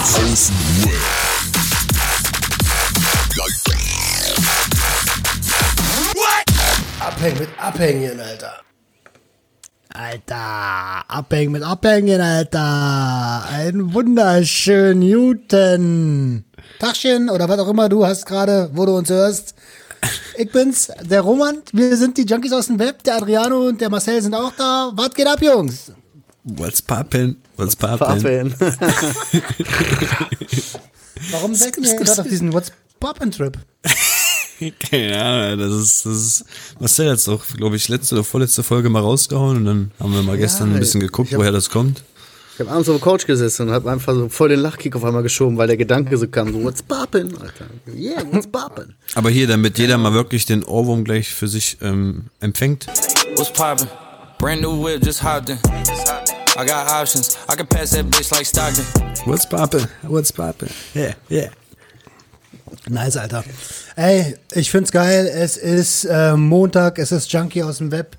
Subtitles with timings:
[0.00, 0.96] Web.
[7.00, 8.52] Abhängen mit Abhängen, Alter.
[9.92, 13.44] Alter, abhängen mit Abhängen, Alter.
[13.52, 16.44] Ein wunderschönen Newton.
[16.78, 19.54] Tagchen oder was auch immer du hast gerade, wo du uns hörst.
[20.38, 21.58] Ich bin's, der Roman.
[21.72, 23.02] Wir sind die Junkies aus dem Web.
[23.02, 24.92] Der Adriano und der Marcel sind auch da.
[24.94, 25.92] Was geht ab, Jungs?
[26.44, 27.36] What's poppin'?
[27.56, 28.22] What's poppin'?
[28.22, 28.54] Pappen.
[31.30, 33.58] Warum seid ihr gerade auf diesen What's Poppin' Trip?
[34.90, 36.44] Keine Ahnung, das ist, das ist,
[36.78, 40.22] Marcel hat's doch, glaube ich, letzte oder vorletzte Folge mal rausgehauen und dann haben wir
[40.22, 42.02] mal gestern ein bisschen geguckt, woher das kommt.
[42.54, 45.04] Ich habe abends auf der Couch gesessen und habe einfach so voll den Lachkick auf
[45.04, 47.66] einmal geschoben, weil der Gedanke so kam, so, what's poppin', Alter?
[47.94, 48.92] Yeah, what's poppin'?
[49.14, 52.86] Aber hier, damit jeder mal wirklich den Ohrwurm gleich für sich ähm, empfängt.
[53.36, 53.88] What's poppin'?
[54.38, 55.58] Brand new whip, just hopped in.
[56.60, 57.38] I got options.
[57.48, 58.84] I can pass that bitch like Stockton.
[59.24, 59.88] What's poppin'?
[60.02, 60.70] What's poppin'?
[60.94, 61.48] Yeah, yeah.
[62.86, 63.44] Nice, Alter.
[63.96, 65.26] Ey, ich find's geil.
[65.26, 68.18] Es ist äh, Montag, es ist Junkie aus dem Web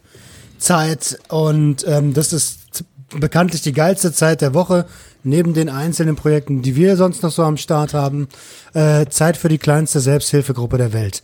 [0.58, 4.88] Zeit und ähm, das ist bekanntlich die geilste Zeit der Woche.
[5.23, 8.28] Neben den einzelnen Projekten, die wir sonst noch so am Start haben,
[8.73, 11.22] äh, Zeit für die kleinste Selbsthilfegruppe der Welt.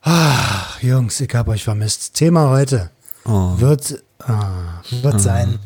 [0.00, 2.14] Ah, Jungs, ich hab euch vermisst.
[2.14, 2.90] Thema heute
[3.24, 5.58] wird, ah, wird sein,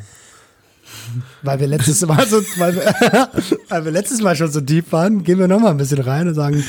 [1.43, 3.29] weil wir letztes Mal so, weil wir,
[3.69, 6.29] weil wir letztes Mal schon so deep waren, gehen wir noch mal ein bisschen rein
[6.29, 6.65] und sagen,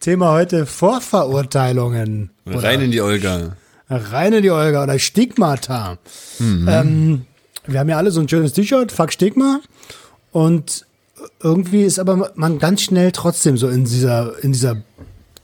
[0.00, 2.30] Thema heute Vorverurteilungen.
[2.46, 3.56] Rein in die Olga.
[3.88, 5.98] rein in die Olga oder Stigmata.
[6.40, 7.26] Ähm,
[7.66, 9.60] wir haben ja alle so ein schönes T-Shirt, Fuck Stigma.
[10.32, 10.86] Und
[11.40, 14.82] irgendwie ist aber man ganz schnell trotzdem so in dieser, in dieser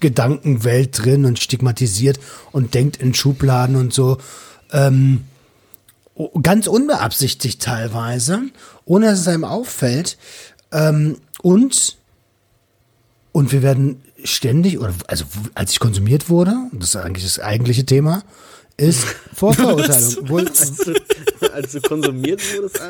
[0.00, 2.18] Gedankenwelt drin und stigmatisiert
[2.52, 4.18] und denkt in Schubladen und so.
[4.72, 5.24] Ähm,
[6.42, 8.42] ganz unbeabsichtigt teilweise,
[8.84, 10.18] ohne dass es einem auffällt.
[10.72, 11.96] Ähm, und
[13.32, 15.24] und wir werden ständig, oder also
[15.54, 18.22] als ich konsumiert wurde, das ist eigentlich das eigentliche Thema,
[18.76, 20.28] ist Vorverurteilung.
[20.28, 20.46] Wohl,
[21.52, 22.80] Als du konsumiert wurdest,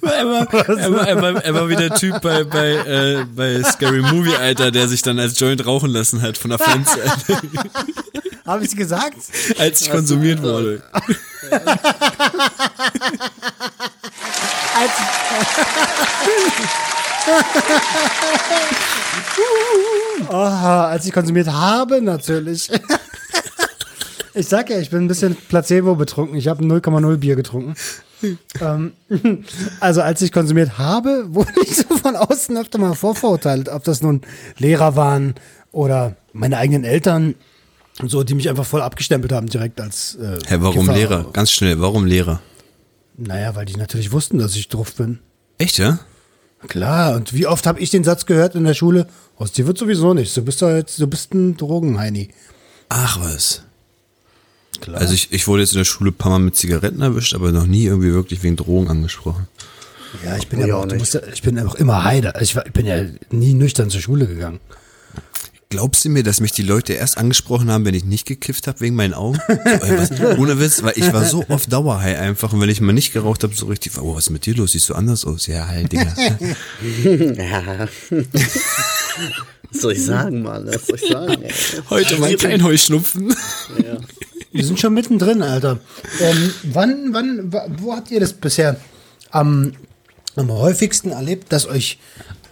[0.00, 5.02] war, er war wie der Typ bei, bei, äh, bei Scary Movie, Alter, der sich
[5.02, 7.00] dann als Joint rauchen lassen hat von der Fenster,
[8.44, 9.16] Habe ich gesagt?
[9.58, 10.82] als ich konsumiert wurde.
[14.76, 14.90] Als,
[20.28, 22.70] Aha, als ich konsumiert habe, natürlich.
[24.38, 26.36] Ich sag ja, ich bin ein bisschen Placebo betrunken.
[26.36, 27.74] Ich habe 0,0 Bier getrunken.
[28.60, 28.92] ähm,
[29.80, 34.02] also als ich konsumiert habe, wurde ich so von außen öfter mal vorverurteilt, ob das
[34.02, 34.20] nun
[34.58, 35.36] Lehrer waren
[35.72, 37.34] oder meine eigenen Eltern,
[38.04, 40.98] so die mich einfach voll abgestempelt haben direkt als äh, Hä, warum Kiffer.
[40.98, 41.26] Lehrer?
[41.32, 42.40] Ganz schnell, warum Lehrer?
[43.16, 45.20] Naja, weil die natürlich wussten, dass ich drauf bin.
[45.58, 46.00] Echt, ja?
[46.68, 49.06] Klar, und wie oft habe ich den Satz gehört in der Schule,
[49.38, 52.28] aus dir wird sowieso nichts, du bist doch jetzt, du bist ein Drogenheini.
[52.88, 53.62] Ach was.
[54.80, 55.00] Klar.
[55.00, 57.52] Also ich, ich wurde jetzt in der Schule ein paar Mal mit Zigaretten erwischt, aber
[57.52, 59.48] noch nie irgendwie wirklich wegen Drogen angesprochen.
[60.24, 62.34] ja, ich bin ja auch auch, musst ja, ich bin auch immer heide.
[62.40, 64.60] Ich, war, ich bin ja nie nüchtern zur Schule gegangen.
[65.68, 68.80] Glaubst du mir, dass mich die Leute erst angesprochen haben, wenn ich nicht gekifft habe
[68.80, 69.38] wegen meinen Augen?
[69.48, 72.80] So, ey, was, ohne Witz, weil ich war so oft Dauerhigh einfach und wenn ich
[72.80, 74.72] mal nicht geraucht habe, so richtig, oh, was ist mit dir los?
[74.72, 75.48] Siehst du anders aus?
[75.48, 76.06] Ja, halt, Digga.
[77.36, 77.88] Ja.
[79.72, 80.66] Was soll ich sagen, Mann?
[80.68, 81.42] Was soll ich sagen?
[81.42, 81.52] ey?
[81.90, 83.30] Heute mein Kleinheuschnupfen.
[83.84, 83.98] Ja.
[84.52, 85.80] Wir sind schon mittendrin, Alter.
[86.20, 88.78] Ähm, wann, wann, wa- wo habt ihr das bisher
[89.30, 89.72] am,
[90.36, 91.98] am häufigsten erlebt, dass euch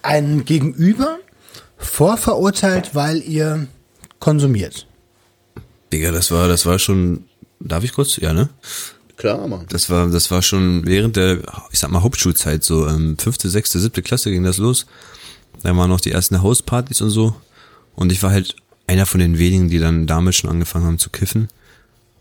[0.03, 1.19] ein Gegenüber
[1.79, 3.67] vorverurteilt, weil ihr
[4.21, 4.87] konsumiert?
[5.93, 7.25] Digga, das war, das war schon,
[7.61, 8.17] darf ich kurz?
[8.17, 8.49] Ja, ne?
[9.17, 9.67] Klar, Mann.
[9.69, 11.39] Das war, das war schon während der,
[11.71, 14.87] ich sag mal, Hauptschulzeit, so ähm, fünfte, sechste, siebte Klasse ging das los.
[15.63, 17.35] Da waren noch die ersten Hauspartys und so.
[17.95, 21.11] Und ich war halt einer von den wenigen, die dann damals schon angefangen haben zu
[21.11, 21.49] kiffen.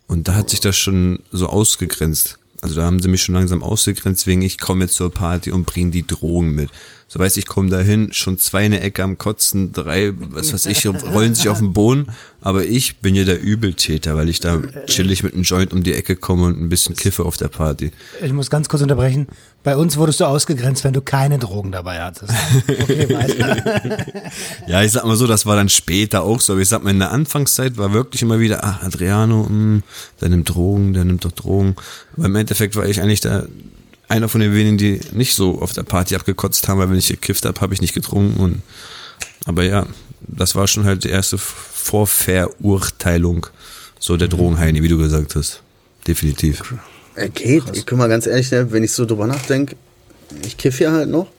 [0.08, 2.38] Und da hat sich das schon so ausgegrenzt.
[2.62, 5.66] Also da haben sie mich schon langsam ausgegrenzt, wegen ich komme jetzt zur Party und
[5.66, 6.70] bring die Drogen mit.
[7.14, 10.66] So weiß ich, komme dahin, schon zwei in der Ecke am Kotzen, drei, was weiß
[10.66, 12.08] ich, rollen sich auf den Boden.
[12.42, 15.94] Aber ich bin ja der Übeltäter, weil ich da chillig mit einem Joint um die
[15.94, 17.92] Ecke komme und ein bisschen kiffe auf der Party.
[18.24, 19.28] Ich muss ganz kurz unterbrechen.
[19.62, 22.34] Bei uns wurdest du ausgegrenzt, wenn du keine Drogen dabei hattest.
[22.68, 23.16] Okay.
[24.68, 26.54] Ja, ich sag mal so, das war dann später auch so.
[26.54, 29.82] Aber ich sag mal, in der Anfangszeit war wirklich immer wieder, ach, Adriano, mh,
[30.20, 31.76] der nimmt Drogen, der nimmt doch Drogen.
[32.18, 33.44] Aber im Endeffekt war ich eigentlich da
[34.14, 37.08] einer von den wenigen, die nicht so auf der Party abgekotzt haben, weil wenn ich
[37.08, 38.40] gekifft habe, habe ich nicht getrunken.
[38.40, 38.62] Und,
[39.46, 39.88] aber ja,
[40.22, 43.48] das war schon halt die erste Vorverurteilung
[44.00, 45.64] so der Drogenheini, wie du gesagt hast.
[46.08, 46.76] Definitiv.
[47.16, 47.64] Er geht.
[47.74, 49.76] Ich guck mal ganz ehrlich, ne, wenn ich so drüber nachdenke,
[50.46, 51.32] ich kiff ja halt noch.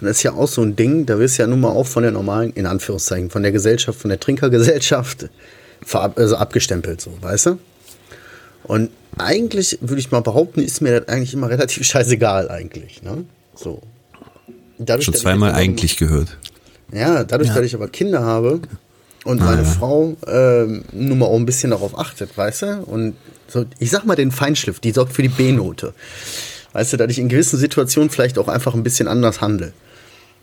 [0.00, 1.86] Und das ist ja auch so ein Ding, da wirst du ja nun mal auch
[1.86, 5.28] von der normalen, in Anführungszeichen, von der Gesellschaft, von der Trinkergesellschaft
[5.82, 7.58] verab, also abgestempelt, so, weißt du?
[8.64, 13.24] Und eigentlich würde ich mal behaupten, ist mir das eigentlich immer relativ scheißegal eigentlich, ne?
[13.54, 13.80] So.
[14.78, 16.38] Dadurch, Schon zweimal aber- eigentlich gehört.
[16.92, 18.60] Ja, dadurch, dass ich aber Kinder habe
[19.24, 19.68] und meine ja.
[19.68, 22.82] Frau ähm, nun mal auch ein bisschen darauf achtet, weißt du?
[22.82, 23.14] Und
[23.48, 25.94] so, ich sag mal den Feinschliff, die sorgt für die B-Note.
[26.74, 29.72] Weißt du, dass ich in gewissen Situationen vielleicht auch einfach ein bisschen anders handle.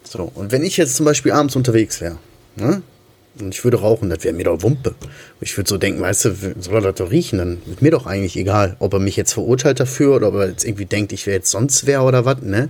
[0.04, 2.18] So, und wenn ich jetzt zum Beispiel abends unterwegs wäre,
[2.56, 2.82] ne?
[3.40, 4.96] Und ich würde rauchen, das wäre mir doch Wumpe.
[5.40, 7.38] Ich würde so denken, weißt du, soll er das doch riechen?
[7.40, 10.50] Dann ist mir doch eigentlich egal, ob er mich jetzt verurteilt dafür oder ob er
[10.50, 12.70] jetzt irgendwie denkt, ich wäre jetzt sonst wer oder was, ne?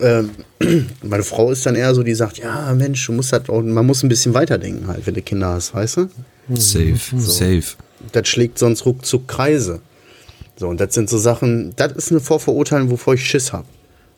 [0.00, 0.30] Ähm,
[1.02, 3.84] meine Frau ist dann eher so, die sagt, ja, Mensch, du musst halt auch, man
[3.86, 6.08] muss ein bisschen weiterdenken halt, wenn du Kinder hast, weißt du?
[6.54, 7.76] Safe, safe.
[8.12, 9.80] Das schlägt sonst ruckzuck Kreise.
[10.56, 13.66] So, und das sind so Sachen, das ist eine Vorverurteilung, wovor ich Schiss habe.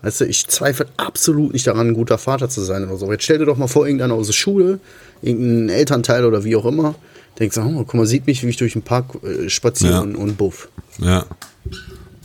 [0.02, 3.10] Weißt du, ich zweifle absolut nicht daran, ein guter Vater zu sein oder so.
[3.10, 4.78] Jetzt stell dir doch mal vor, irgendeiner aus der Schule,
[5.22, 6.94] irgendein Elternteil oder wie auch immer,
[7.38, 10.00] denkt so, oh, guck mal, sieht mich, wie ich durch den Park äh, spaziere Ja.
[10.00, 10.68] und, und buff.
[10.98, 11.26] Ja.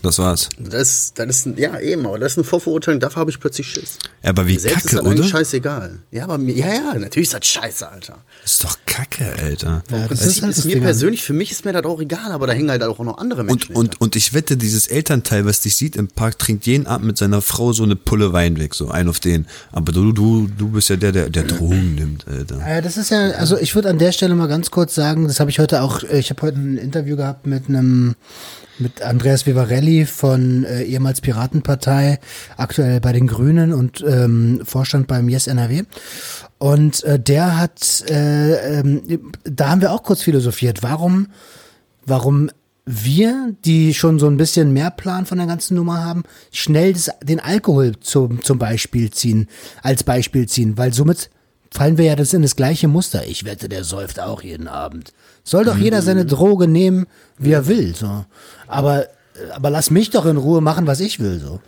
[0.04, 0.50] Das war's.
[0.60, 3.68] Das, das ist, ein- ja, eben, aber das ist eine Vorverurteilung, dafür habe ich plötzlich
[3.68, 3.98] Schiss.
[4.22, 5.30] Ja, aber wie Selbst ist kacke, das eigentlich oder?
[5.30, 6.00] scheißegal.
[6.12, 8.18] Ja, aber mir, ja, ja, natürlich ist das scheiße, Alter.
[8.44, 9.82] ist doch kacke, Alter.
[9.90, 10.84] Ja, das Das ist halt ist das mir Ding.
[10.84, 13.46] persönlich, für mich ist mir das auch egal, aber da hängen halt auch noch andere
[13.46, 13.74] Menschen.
[13.76, 17.08] Und, und, und ich wette, dieses Elternteil, was dich sieht im Park, trinkt jeden Abend
[17.08, 19.48] mit seiner Frau so eine Pulle Wein weg, so ein auf den.
[19.72, 22.60] Aber du, du, du bist ja der, der, der Drogen nimmt, Alter.
[22.60, 25.40] Ja, das ist ja, also ich würde an der Stelle mal ganz kurz sagen, das
[25.40, 28.16] habe ich heute auch, äh, ich habe heute ein Interview gehabt mit einem,
[28.80, 32.20] mit Andreas Vivarelli von äh, ehemals Piratenpartei,
[32.58, 35.84] aktuell bei den Grünen und ähm, Vorstand beim Yes NRW.
[36.58, 41.28] Und äh, der hat, äh, ähm, da haben wir auch kurz philosophiert, warum,
[42.06, 42.50] warum
[42.86, 47.12] wir, die schon so ein bisschen mehr Plan von der ganzen Nummer haben, schnell das,
[47.22, 49.48] den Alkohol zum, zum Beispiel ziehen,
[49.82, 51.30] als Beispiel ziehen, weil somit
[51.72, 53.26] fallen wir ja das in das gleiche Muster.
[53.26, 55.14] Ich wette, der säuft auch jeden Abend.
[55.44, 57.06] Soll doch jeder seine Droge nehmen,
[57.38, 58.26] wie er will, so.
[58.68, 59.08] Aber,
[59.54, 61.60] aber lass mich doch in Ruhe machen, was ich will, so.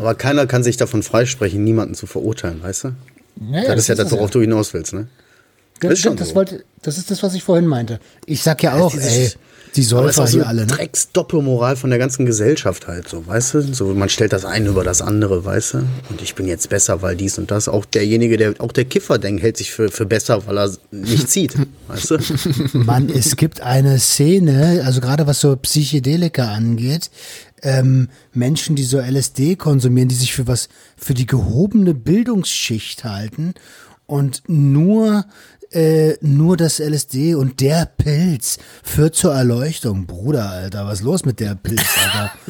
[0.00, 2.88] aber keiner kann sich davon freisprechen, niemanden zu verurteilen, weißt du?
[3.50, 5.08] Ja, das, ist ja das, das worauf du hinaus willst, ne?
[5.80, 6.34] Das, ist schon das, so.
[6.34, 8.00] wollte, das ist das, was ich vorhin meinte.
[8.26, 9.30] Ich sag ja auch, Dieses- ey,
[9.76, 10.66] die Säufer hier alle, ne?
[10.66, 13.60] Drecksdoppelmoral von der ganzen Gesellschaft halt, so, weißt du?
[13.72, 15.78] So, man stellt das eine über das andere, weißt du?
[16.08, 17.68] Und ich bin jetzt besser, weil dies und das.
[17.68, 21.30] Auch derjenige, der, auch der Kiffer denkt, hält sich für, für besser, weil er nicht
[21.30, 21.54] zieht,
[21.88, 22.18] weißt du?
[22.78, 27.10] Mann, es gibt eine Szene, also gerade was so Psychedelika angeht,
[27.62, 33.54] ähm, Menschen, die so LSD konsumieren, die sich für was, für die gehobene Bildungsschicht halten
[34.06, 35.26] und nur,
[35.72, 40.06] äh, nur das LSD und der Pilz führt zur Erleuchtung.
[40.06, 42.32] Bruder, Alter, was ist los mit der Pilz, Alter?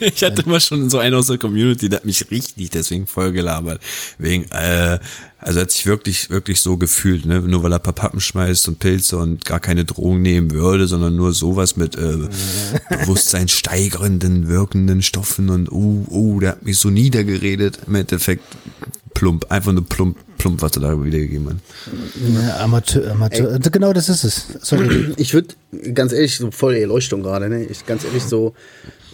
[0.00, 3.32] Ich hatte immer schon so einen aus der Community, der hat mich richtig deswegen voll
[3.32, 3.80] gelabert.
[4.18, 4.98] Wegen, äh,
[5.38, 7.40] also hat sich wirklich, wirklich so gefühlt, ne?
[7.40, 10.86] Nur weil er ein paar Pappen schmeißt und Pilze und gar keine Drogen nehmen würde,
[10.86, 12.28] sondern nur sowas mit äh,
[12.90, 17.80] Bewusstsein steigernden, wirkenden Stoffen und uh, uh, der hat mich so niedergeredet.
[17.86, 18.44] Im Endeffekt
[19.14, 21.56] plump, einfach nur plump, plump, was er da wiedergegeben hat.
[22.34, 23.58] Ja, Amateur, Amateur.
[23.58, 24.46] Genau das ist es.
[24.60, 25.12] Sorry.
[25.16, 25.48] Ich würde,
[25.94, 27.64] ganz ehrlich, so voll Erleuchtung gerade, ne?
[27.64, 28.54] Ich, ganz ehrlich, so,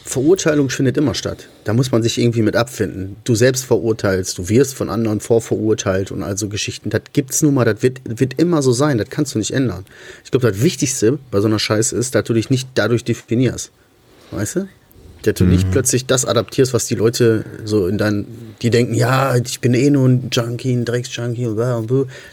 [0.06, 1.48] Verurteilung findet immer statt.
[1.64, 3.16] Da muss man sich irgendwie mit abfinden.
[3.24, 6.90] Du selbst verurteilst, du wirst von anderen vorverurteilt und also Geschichten.
[6.90, 9.84] Das gibt's nun mal, das wird, wird immer so sein, das kannst du nicht ändern.
[10.24, 13.72] Ich glaube, das Wichtigste bei so einer Scheiße ist, dass du dich nicht dadurch definierst.
[14.30, 14.68] Weißt du?
[15.22, 19.36] Dass du nicht plötzlich das adaptierst, was die Leute so in deinen, die denken, ja,
[19.36, 21.82] ich bin eh nur ein Junkie, ein Drecksjunkie und bla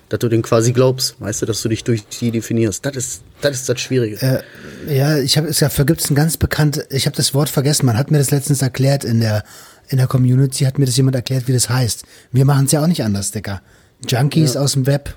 [0.10, 2.86] dass du den quasi glaubst, weißt du, dass du dich durch die definierst.
[2.86, 4.18] Das ist das, ist das Schwierige.
[4.22, 7.50] Äh, ja, ich habe es dafür gibt es ein ganz bekannt, ich habe das Wort
[7.50, 9.44] vergessen, man hat mir das letztens erklärt in der
[9.89, 12.03] in der Community hat mir das jemand erklärt, wie das heißt.
[12.32, 13.62] Wir machen es ja auch nicht anders, Dicker.
[14.08, 15.13] Junkies aus dem Web.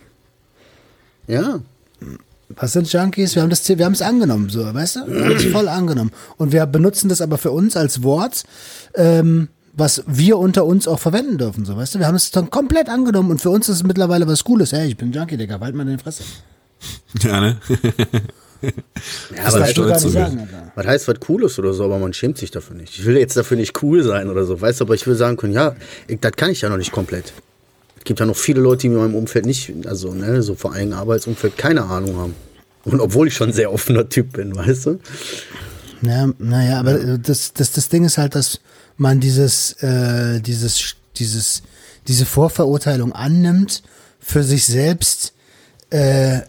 [1.28, 1.60] Ja.
[2.48, 3.34] Was sind Junkies?
[3.34, 5.06] Wir haben das wir haben es angenommen, so, weißt du?
[5.06, 8.44] Wir haben es voll angenommen und wir benutzen das aber für uns als Wort
[8.94, 11.98] ähm, was wir unter uns auch verwenden dürfen, so, weißt du?
[11.98, 14.72] Wir haben es dann komplett angenommen und für uns ist es mittlerweile was Cooles.
[14.72, 16.24] Hey, ich bin Junkie, Digga, halt mal deine Fresse.
[17.22, 17.56] Ja, ne?
[18.62, 18.70] Ja,
[19.44, 20.72] Das aber du stolz sagen, Alter.
[20.74, 22.98] Was heißt was Cooles oder so, aber man schämt sich dafür nicht.
[22.98, 25.36] Ich will jetzt dafür nicht cool sein oder so, weißt du, aber ich will sagen
[25.36, 25.76] können, ja,
[26.08, 27.32] ich, das kann ich ja noch nicht komplett.
[27.98, 30.72] Es gibt ja noch viele Leute, die in meinem Umfeld nicht, also ne, so vor
[30.72, 32.34] allem Arbeitsumfeld keine Ahnung haben.
[32.84, 35.00] Und obwohl ich schon ein sehr offener Typ bin, weißt du?
[36.02, 38.60] Ja, naja, aber äh, das, das, das Ding ist halt, dass
[38.96, 41.62] man dieses, äh, dieses, dieses,
[42.08, 43.82] diese Vorverurteilung annimmt,
[44.20, 45.32] für sich selbst
[45.90, 46.40] äh,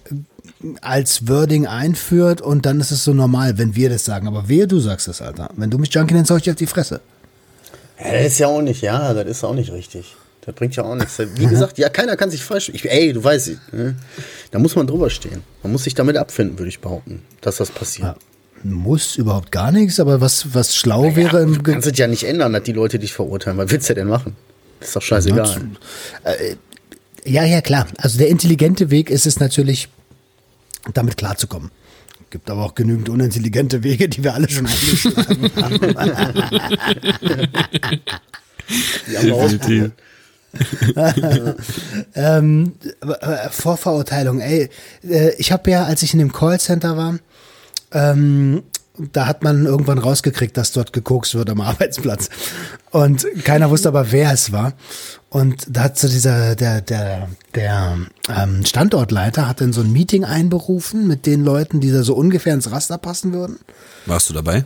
[0.82, 4.28] als Wording einführt und dann ist es so normal, wenn wir das sagen.
[4.28, 5.50] Aber wehe, du sagst es, Alter.
[5.56, 7.02] Wenn du mich Junkie nennst, hau ich dir auf die Fresse.
[8.00, 10.16] Ja, das ist ja auch nicht, ja, das ist auch nicht richtig.
[10.42, 11.20] Das bringt ja auch nichts.
[11.36, 12.70] Wie gesagt, ja, keiner kann sich falsch.
[12.70, 13.96] Ich, ey, du weißt, ne?
[14.52, 15.44] da muss man drüber stehen.
[15.62, 18.08] Man muss sich damit abfinden, würde ich behaupten, dass das passiert.
[18.08, 18.16] Ja.
[18.64, 22.24] Muss überhaupt gar nichts, aber was, was schlau wäre im Du kannst es ja nicht
[22.24, 23.58] ändern, dass die Leute dich verurteilen.
[23.58, 24.36] Was willst du denn machen?
[24.80, 25.62] ist doch scheißegal.
[27.26, 27.88] Ja, ja, klar.
[27.98, 29.90] Also der intelligente Weg ist es natürlich,
[30.94, 31.72] damit klarzukommen.
[32.30, 35.80] Gibt aber auch genügend unintelligente Wege, die wir alle schon eingeschlagen haben.
[39.08, 39.94] Die haben
[42.16, 44.70] ähm, äh, Vorverurteilung, ey.
[45.08, 47.20] Äh, ich habe ja, als ich in dem Callcenter war,
[47.92, 48.64] ähm,
[48.98, 52.30] da hat man irgendwann rausgekriegt, dass dort gekokst wird am Arbeitsplatz.
[52.92, 54.74] Und keiner wusste aber, wer es war.
[55.30, 57.98] Und da hat so dieser, der, der, der
[58.30, 62.54] ähm, Standortleiter hat dann so ein Meeting einberufen mit den Leuten, die da so ungefähr
[62.54, 63.60] ins Raster passen würden.
[64.06, 64.64] Warst du dabei?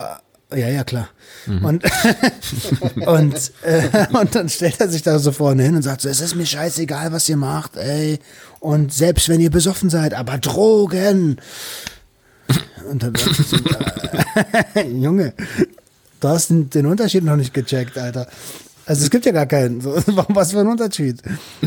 [0.54, 1.10] Ja, ja, klar.
[1.48, 1.64] Und,
[3.06, 6.22] und, äh, und dann stellt er sich da so vorne hin und sagt so, es
[6.22, 8.20] ist mir scheißegal, was ihr macht, ey.
[8.60, 11.38] Und selbst wenn ihr besoffen seid, aber Drogen.
[12.90, 13.58] Und dann dachte ich so,
[14.76, 15.34] äh, Junge,
[16.20, 18.28] du hast den, den Unterschied noch nicht gecheckt, Alter.
[18.86, 19.80] Also es gibt ja gar keinen.
[19.82, 19.96] So,
[20.30, 21.22] was für ein Unterschied.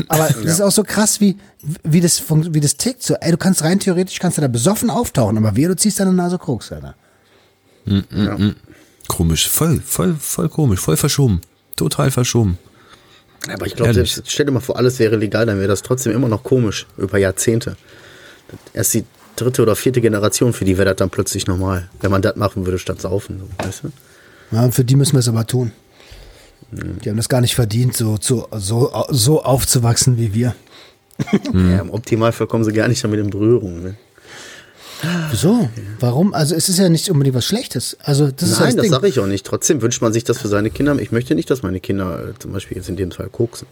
[0.07, 1.37] Aber das ist auch so krass, wie,
[1.83, 3.03] wie, das, wie das tickt.
[3.03, 5.99] So, ey, du kannst rein theoretisch kannst du da besoffen auftauchen, aber wir, du ziehst
[5.99, 6.95] deine Nase Koks, Alter.
[9.07, 11.41] Komisch, voll, voll, voll komisch, voll verschoben.
[11.75, 12.57] Total verschoben.
[13.47, 16.27] Aber ich glaube, stell dir mal vor, alles wäre legal, dann wäre das trotzdem immer
[16.27, 17.77] noch komisch über Jahrzehnte.
[18.73, 22.21] Erst die dritte oder vierte Generation, für die wäre das dann plötzlich normal, wenn man
[22.21, 23.39] das machen würde statt saufen.
[23.39, 23.91] so, Weißt du?
[24.55, 25.71] Ja, für die müssen wir es aber tun.
[26.71, 30.55] Die haben das gar nicht verdient, so, so, so, so aufzuwachsen wie wir.
[31.53, 33.81] Ja, Im Optimalfall kommen sie gar nicht damit in Berührung.
[33.81, 33.95] Ne?
[35.31, 35.69] Wieso?
[35.99, 36.33] Warum?
[36.33, 37.95] Also es ist ja nicht unbedingt was Schlechtes.
[38.03, 38.91] Also das ist Nein, das das Ding.
[38.91, 39.45] sage ich auch nicht.
[39.45, 40.97] Trotzdem wünscht man sich das für seine Kinder.
[40.99, 43.67] Ich möchte nicht, dass meine Kinder äh, zum Beispiel jetzt in dem Fall koksen.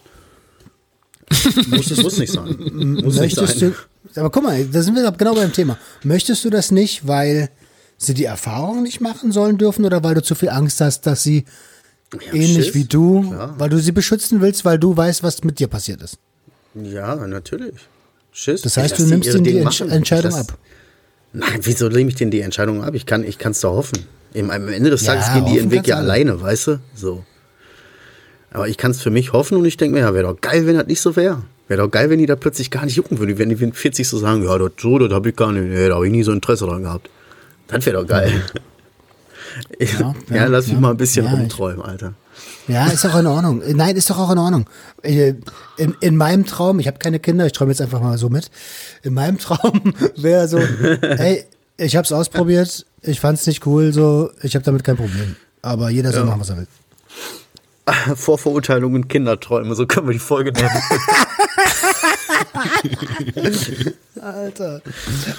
[1.67, 2.45] Muss, das muss nicht sein.
[2.57, 3.73] Muss nicht Möchtest sein.
[4.13, 5.77] du, aber guck mal, da sind wir genau beim Thema.
[6.03, 7.49] Möchtest du das nicht, weil
[7.97, 11.23] sie die Erfahrung nicht machen sollen dürfen oder weil du zu viel Angst hast, dass
[11.23, 11.45] sie
[12.13, 12.75] Ja, ähnlich Schiss.
[12.75, 13.55] wie du, Klar.
[13.57, 16.17] weil du sie beschützen willst, weil du weißt, was mit dir passiert ist?
[16.75, 17.75] Ja, natürlich.
[18.31, 18.61] Schiss.
[18.63, 19.91] Das heißt, du nimmst ihnen die Entsch machen.
[19.91, 20.57] Entscheidung ab.
[21.33, 22.93] Nein, wieso nehme ich denen die Entscheidung ab?
[22.95, 23.99] Ich kann ich es doch hoffen.
[24.33, 26.79] Im, am Ende des Ja, Tages gehen die ihren Weg ja alleine, weißt du?
[26.95, 27.23] So.
[28.53, 30.65] Aber ich kann es für mich hoffen und ich denke mir, ja, wäre doch geil,
[30.67, 31.41] wenn das nicht so wäre.
[31.67, 33.37] Wäre doch geil, wenn die da plötzlich gar nicht jucken würden.
[33.37, 35.87] Wenn die mit 40 so sagen, ja, das so, das habe ich gar nicht, nee,
[35.87, 37.09] da habe ich nie so Interesse dran gehabt.
[37.67, 38.31] Das wäre doch geil.
[39.79, 40.79] Ja, ja, ja, lass mich ja.
[40.79, 42.13] mal ein bisschen Ja, rumträumen, Alter.
[42.67, 43.61] Ja, ist doch in Ordnung.
[43.75, 44.65] Nein, ist doch auch in Ordnung.
[45.03, 45.35] Äh,
[45.77, 48.49] In, in meinem Traum, ich habe keine Kinder, ich träume jetzt einfach mal so mit.
[49.03, 51.43] In meinem Traum wäre so, hey,
[51.77, 55.35] ich habe es ausprobiert, ich fand es nicht cool, so, ich habe damit kein Problem.
[55.61, 56.67] Aber jeder soll machen, was er will.
[58.15, 60.71] Vorverurteilungen, Kinderträume, so können wir die Folge nennen.
[64.21, 64.81] Alter.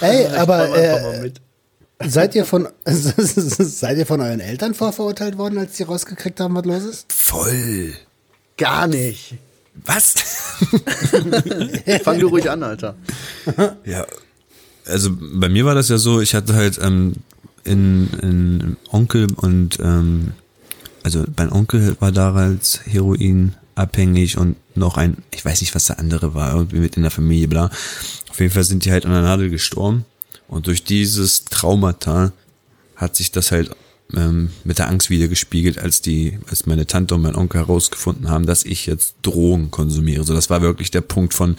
[0.01, 1.31] Ey, aber äh,
[2.07, 6.65] seid ihr von seid ihr von euren Eltern vorverurteilt worden, als die rausgekriegt haben, was
[6.65, 7.11] los ist?
[7.11, 7.93] Voll.
[8.57, 9.35] Gar nicht.
[9.85, 10.13] Was?
[12.03, 12.95] Fang du ruhig an, Alter.
[13.83, 14.05] Ja,
[14.85, 17.15] also bei mir war das ja so, ich hatte halt ähm,
[17.65, 20.31] in, in Onkel und ähm,
[21.05, 25.99] also mein Onkel war damals Heroin abhängig und noch ein, ich weiß nicht, was der
[25.99, 27.69] andere war, irgendwie mit in der Familie, bla.
[28.31, 30.05] Auf jeden Fall sind die halt an der Nadel gestorben
[30.47, 32.33] und durch dieses Traumata
[32.95, 33.69] hat sich das halt
[34.15, 38.27] ähm, mit der Angst wieder gespiegelt, als die, als meine Tante und mein Onkel herausgefunden
[38.29, 40.23] haben, dass ich jetzt Drogen konsumiere.
[40.23, 41.55] So, das war wirklich der Punkt von,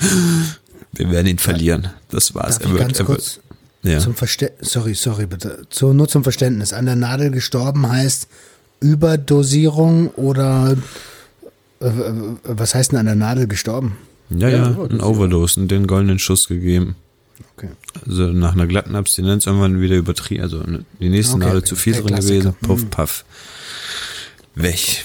[0.92, 1.90] wir werden ihn verlieren.
[2.10, 2.58] Das war's.
[2.58, 3.38] Darf ich ganz kurz
[3.84, 4.00] ja.
[4.00, 5.66] zum Verste sorry, sorry bitte.
[5.70, 6.72] Zu, nur zum Verständnis.
[6.72, 8.26] An der Nadel gestorben heißt
[8.80, 10.76] Überdosierung oder
[11.80, 12.12] äh, äh,
[12.44, 13.96] was heißt denn an der Nadel gestorben?
[14.30, 16.96] ja, ja, ein Overdose und den goldenen Schuss gegeben.
[17.56, 17.68] Okay.
[18.06, 20.62] Also nach einer glatten Abstinenz irgendwann wieder übertrieben, also
[21.00, 21.68] die nächste Okay, Nadel okay.
[21.68, 22.34] zu viel drin Klassiker.
[22.34, 23.24] gewesen, puff, puff,
[24.54, 25.04] weg.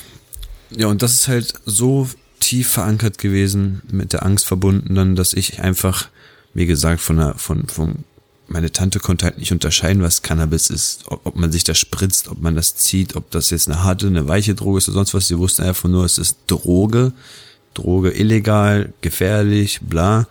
[0.72, 2.08] Ja, und das ist halt so
[2.40, 6.10] tief verankert gewesen, mit der Angst verbunden dann, dass ich einfach,
[6.54, 8.04] wie gesagt, von der, von, von,
[8.52, 12.28] meine Tante konnte halt nicht unterscheiden, was Cannabis ist, ob, ob man sich das spritzt,
[12.28, 15.14] ob man das zieht, ob das jetzt eine harte, eine weiche Droge ist oder sonst
[15.14, 15.28] was.
[15.28, 17.14] Sie wusste einfach nur, es ist Droge,
[17.74, 20.28] Droge illegal, gefährlich, bla.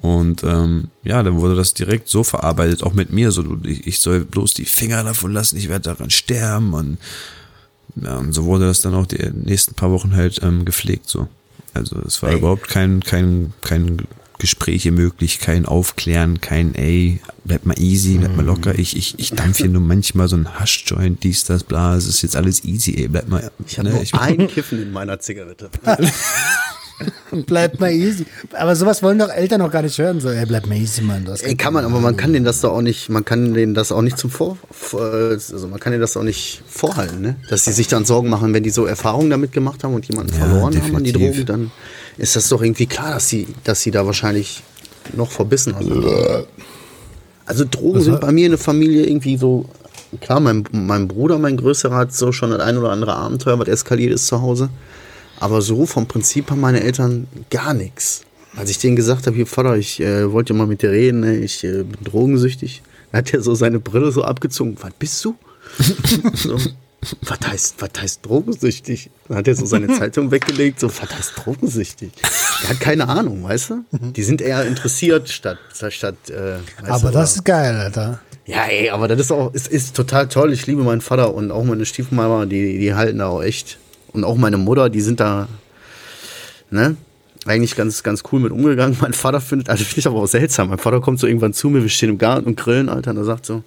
[0.00, 4.00] Und ähm, ja, dann wurde das direkt so verarbeitet, auch mit mir, so ich, ich
[4.00, 6.98] soll bloß die Finger davon lassen, ich werde daran sterben und,
[7.96, 11.28] ja, und so wurde das dann auch die nächsten paar Wochen halt ähm, gepflegt so.
[11.74, 12.38] Also es war Ey.
[12.38, 14.06] überhaupt kein kein kein
[14.38, 18.78] Gespräche möglich, kein Aufklären, kein ey, bleib mal easy, bleib mal locker.
[18.78, 22.22] Ich ich ich dampf hier nur manchmal so ein Haschjoint, dies das bla, es ist
[22.22, 23.50] jetzt alles easy, ey, bleib mal.
[23.66, 25.70] Ich habe ne, nur ein Kiffen in meiner Zigarette.
[27.46, 28.26] Bleibt mal easy.
[28.52, 30.20] Aber sowas wollen doch Eltern noch gar nicht hören.
[30.20, 31.24] So, ey, bleibt mal easy, Mann.
[31.24, 33.74] Das Ey, kann man, aber man kann denen das doch auch nicht, man kann denen
[33.74, 34.58] das auch nicht zum Vor,
[35.00, 37.36] also man kann denen das auch nicht vorhalten, ne?
[37.50, 40.32] Dass sie sich dann Sorgen machen, wenn die so Erfahrungen damit gemacht haben und jemanden
[40.32, 41.46] Ja, verloren haben an die definitiv.
[41.46, 41.70] Drogen, dann
[42.18, 44.62] ist das doch irgendwie klar, dass sie, dass sie da wahrscheinlich
[45.14, 46.04] noch verbissener sind.
[47.46, 49.64] Also Drogen sind bei mir in der Familie irgendwie so,
[50.20, 53.68] klar, mein, mein Bruder, mein Größerer, hat so schon das ein oder andere Abenteuer, was
[53.68, 54.68] eskaliert ist zu Hause.
[55.40, 58.22] Aber so vom Prinzip haben meine Eltern gar nichts.
[58.56, 61.20] Als ich denen gesagt habe, hier Vater, ich äh, wollte ja mal mit dir reden,
[61.20, 61.36] ne?
[61.36, 62.82] ich äh, bin drogensüchtig,
[63.12, 64.76] dann hat er so seine Brille so abgezogen.
[64.80, 65.36] Was bist du?
[66.34, 66.58] so,
[67.22, 69.10] was heißt, was heißt drogensüchtig?
[69.28, 72.10] Dann hat er so seine Zeitung weggelegt, so, was heißt drogensüchtig?
[72.62, 73.84] Der hat keine Ahnung, weißt du?
[73.92, 75.58] Die sind eher interessiert statt,
[75.90, 76.56] statt äh,
[76.88, 78.20] Aber du, das ist geil, Alter.
[78.46, 80.52] ja, ey, aber das ist auch, ist, ist total toll.
[80.52, 83.78] Ich liebe meinen Vater und auch meine Stiefmama, die, die halten da auch echt.
[84.12, 85.46] Und auch meine Mutter, die sind da,
[86.70, 86.96] ne,
[87.46, 88.96] eigentlich ganz, ganz cool mit umgegangen.
[89.00, 90.70] Mein Vater findet, also finde ich aber auch seltsam.
[90.70, 93.18] Mein Vater kommt so irgendwann zu mir, wir stehen im Garten und grillen, Alter, und
[93.18, 93.62] er sagt so,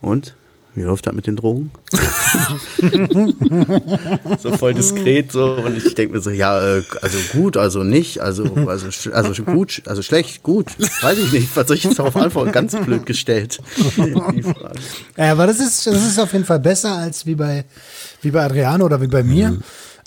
[0.00, 0.34] und?
[0.74, 1.70] Wie läuft das mit den Drogen?
[4.38, 8.20] so voll diskret so und ich denke mir so, ja, äh, also gut, also nicht,
[8.20, 10.66] also, also, also gut, also schlecht, gut,
[11.02, 12.52] weiß ich nicht, was soll ich jetzt darauf antworten?
[12.52, 13.60] Ganz blöd gestellt.
[13.96, 14.78] Die Frage.
[15.16, 17.64] Ja, aber das ist, das ist auf jeden Fall besser als wie bei,
[18.22, 19.58] wie bei Adriano oder wie bei mir.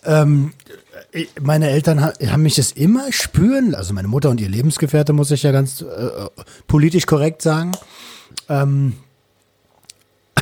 [0.03, 0.51] Ähm,
[1.11, 5.13] ich- meine Eltern ha- haben mich das immer spüren, also meine Mutter und ihr Lebensgefährte,
[5.13, 5.85] muss ich ja ganz äh,
[6.67, 7.71] politisch korrekt sagen,
[8.49, 8.93] ähm,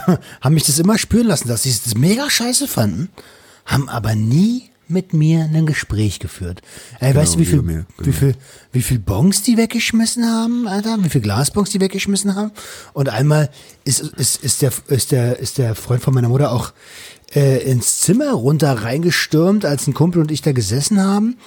[0.42, 3.10] haben mich das immer spüren lassen, dass sie es mega scheiße fanden,
[3.66, 6.62] haben aber nie mit mir ein Gespräch geführt.
[7.00, 8.18] Ey, weißt du, wie wie viel, mir, wie genau.
[8.18, 8.36] viel,
[8.72, 10.98] wie viel Bongs die weggeschmissen haben, Alter?
[11.02, 12.52] Wie viel Glasbons die weggeschmissen haben?
[12.94, 13.50] Und einmal
[13.86, 16.74] ist, ist, ist der, ist der, ist der Freund von meiner Mutter auch
[17.34, 21.38] äh, ins Zimmer runter reingestürmt, als ein Kumpel und ich da gesessen haben.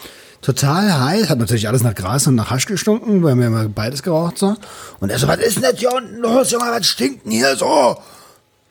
[0.42, 4.02] Total heiß, hat natürlich alles nach Gras und nach Hasch gestunken, weil wir immer beides
[4.02, 4.54] geraucht so.
[5.00, 7.57] Und er so, was ist denn das hier unten los, Junge, was stinkt denn hier
[7.57, 7.96] so?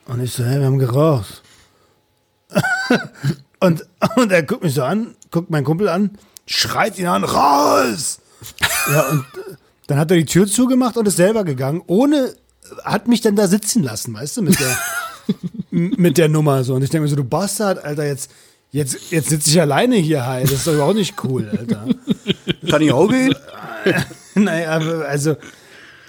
[0.06, 1.42] Und ich so, hey, wir haben geraucht.
[3.60, 3.84] und,
[4.16, 6.16] und er guckt mich so an, guckt meinen Kumpel an,
[6.46, 8.20] schreit ihn an, raus!
[8.90, 9.24] ja, und
[9.88, 12.34] dann hat er die Tür zugemacht und ist selber gegangen, ohne,
[12.84, 14.78] hat mich dann da sitzen lassen, weißt du, mit der,
[15.70, 16.74] mit der Nummer so.
[16.74, 18.30] Und ich denke mir so, du Bastard, Alter, jetzt,
[18.70, 20.42] jetzt, jetzt sitze ich alleine hier heil.
[20.44, 21.86] Das ist doch überhaupt nicht cool, Alter.
[22.70, 23.34] Kann ich auch gehen?
[24.34, 25.36] naja, aber also,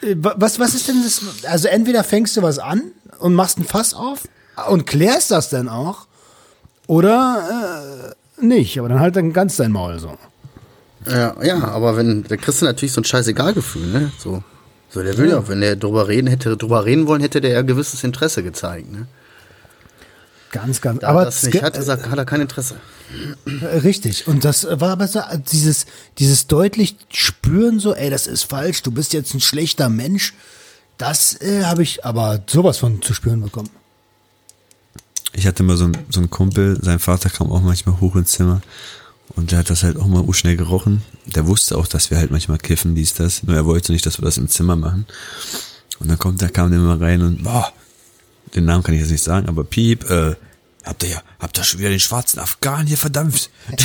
[0.02, 1.22] was, was ist denn das?
[1.48, 4.28] Also, entweder fängst du was an und machst ein Fass auf
[4.70, 6.08] und klärst das dann auch,
[6.88, 8.80] oder äh, nicht.
[8.80, 10.18] Aber dann halt dann ganz dein Maul so.
[11.06, 14.12] Ja, ja, aber wenn, da kriegst du natürlich so ein Scheißegal-Gefühl, ne?
[14.18, 14.44] So,
[14.90, 17.62] so der will ja, wenn der drüber reden hätte, drüber reden wollen, hätte der ja
[17.62, 19.08] gewisses Interesse gezeigt, ne?
[20.52, 21.02] Ganz, ganz.
[21.02, 22.76] Da aber er das nicht hat, sagt, hat er kein Interesse.
[23.46, 24.28] Äh, Richtig.
[24.28, 25.86] Und das war aber so, äh, dieses,
[26.20, 30.34] dieses deutlich spüren so, ey, das ist falsch, du bist jetzt ein schlechter Mensch.
[30.98, 33.70] Das äh, habe ich aber sowas von zu spüren bekommen.
[35.34, 38.32] Ich hatte mal so einen, so einen Kumpel, sein Vater kam auch manchmal hoch ins
[38.32, 38.62] Zimmer
[39.36, 41.04] und der hat das halt auch mal schnell gerochen.
[41.26, 43.44] Der wusste auch, dass wir halt manchmal kiffen, dies, das.
[43.44, 45.06] Nur er wollte nicht, dass wir das im Zimmer machen.
[46.00, 47.72] Und dann kommt, da kam der immer rein und, boah,
[48.56, 50.36] den Namen kann ich jetzt nicht sagen, aber Piep, äh,
[50.86, 53.50] habt ihr ja, habt ihr schon wieder den schwarzen Afghan hier verdampft?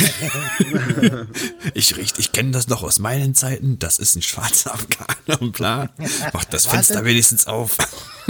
[1.73, 5.51] ich riech, ich kenne das noch aus meinen Zeiten, das ist ein schwarzer Afghaner und
[5.53, 5.89] bla.
[6.33, 7.05] Macht das Fenster denn?
[7.05, 7.77] wenigstens auf.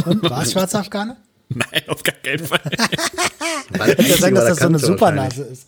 [0.06, 1.18] Und war es schwarzer Afghaner?
[1.50, 2.62] Nein, auf gar keinen Fall.
[3.98, 5.68] Ich kann sagen, dass das so eine Supernase ist.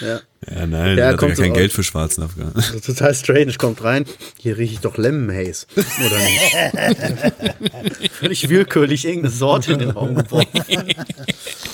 [0.00, 0.20] Ja.
[0.50, 1.56] Ja, nein, Der der hat so kein raus.
[1.58, 2.52] Geld für schwarzen Afghanen.
[2.54, 4.04] Also total strange, kommt rein,
[4.38, 5.66] hier rieche ich doch Lemon Haze.
[5.76, 8.12] Oder nicht?
[8.12, 10.48] Völlig willkürlich irgendeine Sorte in den Raum geworfen.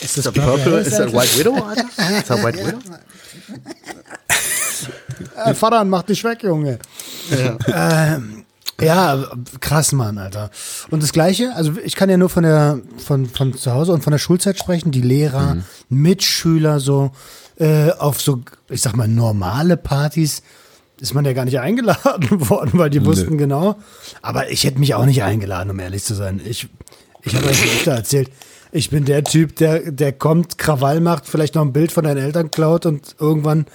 [0.03, 0.81] Ist das das Purple?
[0.81, 1.85] Ist das White Widow, Alter?
[2.19, 2.79] Ist das White Widow?
[5.45, 6.79] Äh, Vater, mach dich weg, Junge.
[7.73, 8.45] Ähm,
[8.81, 9.25] ja,
[9.61, 10.51] krass, Mann, Alter.
[10.91, 14.03] Und das Gleiche, also ich kann ja nur von der, von, von zu Hause und
[14.05, 17.11] von der Schulzeit sprechen, die Lehrer, Mitschüler so,
[17.59, 20.43] äh, auf so, ich sag mal, normale Partys
[21.01, 23.77] ist man ja gar nicht eingeladen worden, weil die wussten genau.
[24.23, 26.41] Aber ich hätte mich auch nicht eingeladen, um ehrlich zu sein.
[26.45, 26.69] Ich,
[27.23, 28.31] ich habe euch öfter erzählt,
[28.71, 32.19] ich bin der Typ, der, der kommt, Krawall macht, vielleicht noch ein Bild von deinen
[32.19, 33.67] Eltern klaut und irgendwann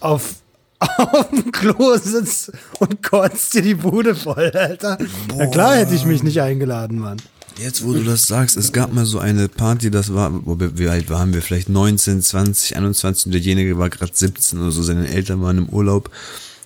[0.00, 0.34] auf,
[0.78, 4.98] auf dem Klo sitzt und kotzt dir die Bude voll, Alter.
[5.36, 7.18] Na klar hätte ich mich nicht eingeladen, Mann.
[7.58, 11.10] Jetzt, wo du das sagst, es gab mal so eine Party, das war, wie alt
[11.10, 11.42] waren wir?
[11.42, 15.68] Vielleicht 19, 20, 21 und derjenige war gerade 17 oder so, seine Eltern waren im
[15.68, 16.10] Urlaub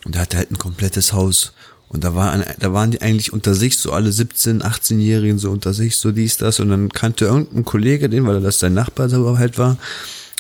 [0.05, 1.53] und er hatte halt ein komplettes Haus.
[1.89, 5.51] Und da, war ein, da waren die eigentlich unter sich, so alle 17, 18-Jährigen so
[5.51, 6.59] unter sich, so dies, das.
[6.59, 9.77] Und dann kannte irgendein Kollege den, weil er das sein Nachbar halt war.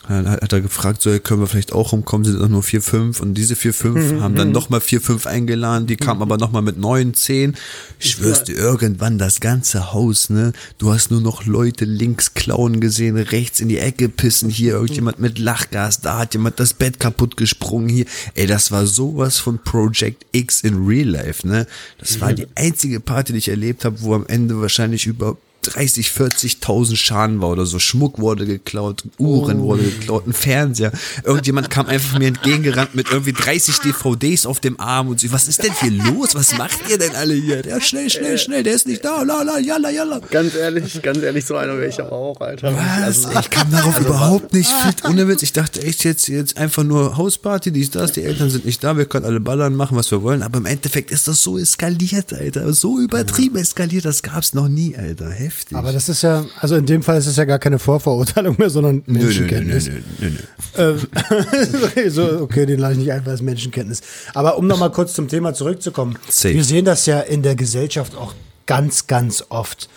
[0.08, 3.20] Hat, hat er gefragt, so, können wir vielleicht auch rumkommen, sind doch nur vier, fünf?
[3.20, 6.62] Und diese vier, fünf Mhm, haben dann nochmal vier, fünf eingeladen, die kamen aber nochmal
[6.62, 7.54] mit neun, zehn.
[7.98, 12.80] Ich schwör's dir, irgendwann das ganze Haus, ne, du hast nur noch Leute links klauen
[12.80, 17.00] gesehen, rechts in die Ecke pissen, hier irgendjemand mit Lachgas, da hat jemand das Bett
[17.00, 18.06] kaputt gesprungen, hier.
[18.34, 21.66] Ey, das war sowas von Project X in Real Life, ne.
[21.98, 26.08] Das war die einzige Party, die ich erlebt habe, wo am Ende wahrscheinlich über 30,
[26.10, 27.78] 40.000 Schaden war oder so.
[27.78, 29.64] Schmuck wurde geklaut, Uhren Oh.
[29.64, 30.92] wurde geklaut, ein Fernseher.
[31.24, 35.48] Irgendjemand kam einfach mir entgegengerannt mit irgendwie 30 DVDs auf dem Arm und so, was
[35.48, 36.34] ist denn hier los?
[36.34, 37.64] Was macht ihr denn alle hier?
[37.66, 40.20] Ja, schnell, schnell, schnell, der ist nicht da, la, la, jalla, jalla.
[40.30, 42.74] Ganz ehrlich, ganz ehrlich, so einer wäre ich aber auch, Alter.
[42.76, 43.24] Was?
[43.26, 45.04] Also, ich kam darauf überhaupt nicht fit.
[45.08, 48.64] Ohne Witz, ich dachte echt jetzt, jetzt einfach nur Hausparty, dies, das, die Eltern sind
[48.64, 50.42] nicht da, wir können alle ballern, machen, was wir wollen.
[50.42, 52.72] Aber im Endeffekt ist das so eskaliert, Alter.
[52.72, 55.30] So übertrieben eskaliert, das gab's noch nie, Alter.
[55.30, 55.53] Heftig.
[55.72, 58.70] Aber das ist ja, also in dem Fall ist es ja gar keine Vorverurteilung mehr,
[58.70, 59.90] sondern Nö, nö, nö, nö, Menschenkenntnis.
[60.20, 60.30] nö.
[60.76, 64.00] Ähm, so, okay, den lade ich nicht einfach als Menschenkenntnis.
[64.34, 66.18] Aber um nochmal kurz zum Thema zurückzukommen.
[66.28, 66.54] Safe.
[66.54, 68.34] Wir sehen das ja in der Gesellschaft auch
[68.66, 69.88] ganz, ganz oft.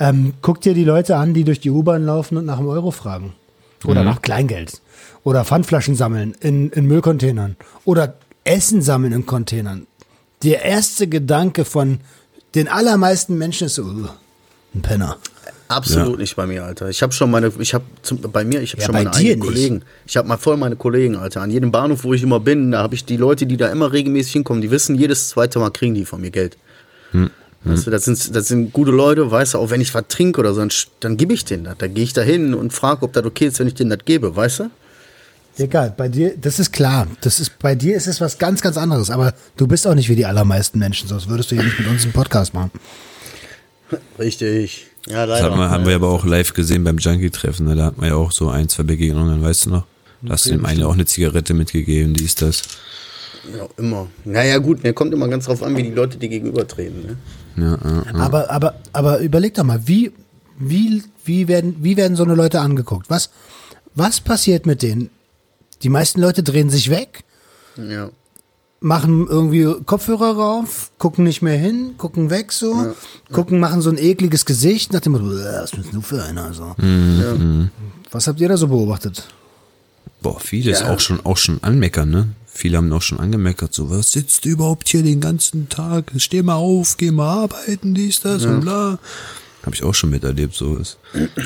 [0.00, 2.90] Ähm, guck dir die Leute an, die durch die U-Bahn laufen und nach dem Euro
[2.90, 3.34] fragen.
[3.84, 4.80] Oder nach Kleingeld.
[5.22, 7.56] Oder Pfandflaschen sammeln in, in Müllcontainern.
[7.84, 8.14] Oder
[8.44, 9.86] Essen sammeln in Containern.
[10.42, 12.00] Der erste Gedanke von
[12.54, 14.10] den allermeisten Menschen ist so, "Ugh,
[14.74, 15.18] ein Penner.
[15.68, 16.16] Absolut Ja.
[16.18, 16.88] nicht bei mir, Alter.
[16.90, 17.84] Ich habe schon meine, ich habe
[18.28, 19.46] bei mir, ich habe Ja, schon meine dir eigenen nicht.
[19.46, 19.82] Kollegen.
[20.06, 21.40] Ich habe mal voll meine Kollegen, Alter.
[21.40, 23.92] An jedem Bahnhof, wo ich immer bin, da habe ich die Leute, die da immer
[23.92, 26.58] regelmäßig hinkommen, die wissen, jedes zweite Mal kriegen die von mir Geld.
[27.12, 27.30] Hm.
[27.66, 30.38] Weißt du, das sind, das sind gute Leute, weißt du, auch wenn ich was trinke
[30.40, 31.76] oder so, dann, dann gebe ich denen das.
[31.78, 34.00] Da gehe ich da hin und frage, ob das okay ist, wenn ich denen das
[34.04, 34.70] gebe, weißt du?
[35.56, 37.06] Egal, bei dir, das ist klar.
[37.22, 39.08] Das ist, bei dir ist es was ganz, ganz anderes.
[39.08, 41.88] Aber du bist auch nicht wie die allermeisten Menschen, sonst würdest du ja nicht mit
[41.88, 42.70] uns einen Podcast machen.
[44.18, 44.86] Richtig.
[45.06, 45.50] Ja, Das leider.
[45.52, 47.66] hat man, haben wir aber auch live gesehen beim Junkie-Treffen.
[47.66, 47.76] Ne?
[47.76, 49.86] Da hat man ja auch so ein, zwei Begegnungen, weißt du noch?
[50.22, 52.62] Da hast du dem einen auch eine Zigarette mitgegeben, die ist das.
[53.54, 54.06] Ja, immer.
[54.24, 57.02] Naja, gut, ne, kommt immer ganz drauf an, wie die Leute dir gegenübertreten.
[57.02, 57.16] Ne?
[57.56, 58.14] Ja, ja, ja.
[58.14, 60.12] Aber, aber, aber überleg doch mal, wie,
[60.58, 63.10] wie, wie werden, wie werden so eine Leute angeguckt?
[63.10, 63.28] Was,
[63.94, 65.10] was passiert mit denen?
[65.82, 67.22] Die meisten Leute drehen sich weg,
[67.76, 68.08] Ja.
[68.84, 72.94] Machen irgendwie Kopfhörer rauf, gucken nicht mehr hin, gucken weg so,
[73.32, 76.52] gucken, machen so ein ekliges Gesicht nach dem Motto, "Äh, was bist du für einer?
[76.52, 76.74] So.
[78.12, 79.26] Was habt ihr da so beobachtet?
[80.20, 80.90] Boah, vieles Ja.
[80.92, 82.28] auch schon, auch schon anmeckern, ne?
[82.46, 86.12] Viele haben auch schon angemeckert, so, was sitzt du überhaupt hier den ganzen Tag?
[86.18, 88.98] Steh mal auf, geh mal arbeiten, dies, das und bla.
[89.64, 90.98] Habe ich auch schon miterlebt, sowas.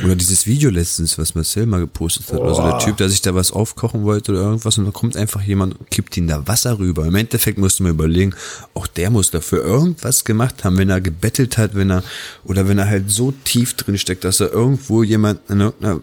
[0.05, 2.41] Oder dieses Video letztens, was Marcel mal gepostet hat.
[2.41, 5.43] Also der Typ, der sich da was aufkochen wollte oder irgendwas und da kommt einfach
[5.43, 7.07] jemand und kippt ihn da Wasser rüber.
[7.07, 8.35] Im Endeffekt musst du mir überlegen,
[8.75, 12.03] auch der muss dafür irgendwas gemacht haben, wenn er gebettelt hat, wenn er,
[12.45, 16.01] oder wenn er halt so tief drin steckt, dass er irgendwo jemand in irgendeiner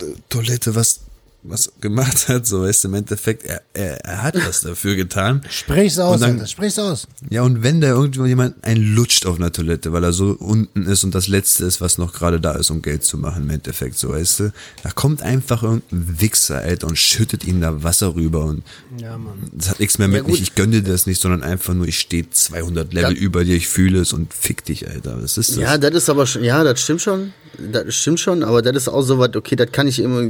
[0.00, 1.05] äh, Toilette was
[1.48, 5.42] was gemacht hat, so weißt du, im Endeffekt, er, er, er hat was dafür getan.
[5.48, 7.06] Sprich's aus, dann- Alter, sprich's aus.
[7.30, 11.04] Ja, und wenn da irgendjemand einen lutscht auf einer Toilette, weil er so unten ist
[11.04, 13.98] und das Letzte ist, was noch gerade da ist, um Geld zu machen, im Endeffekt,
[13.98, 18.44] so weißt du, da kommt einfach irgendein Wichser, Alter, und schüttet ihm da Wasser rüber
[18.44, 18.62] und
[19.00, 19.50] Ja, Mann.
[19.52, 20.32] das hat nichts mehr mit gut.
[20.32, 23.18] nicht, ich gönne dir das nicht, sondern einfach nur, ich stehe 200 Level Ja.
[23.20, 25.56] über dir, ich fühle es und fick dich, Alter, was ist das?
[25.56, 27.32] Ja, das ist aber schon, ja, das stimmt schon.
[27.72, 30.28] Das stimmt schon, aber das ist auch so was, okay, das kann ich immer.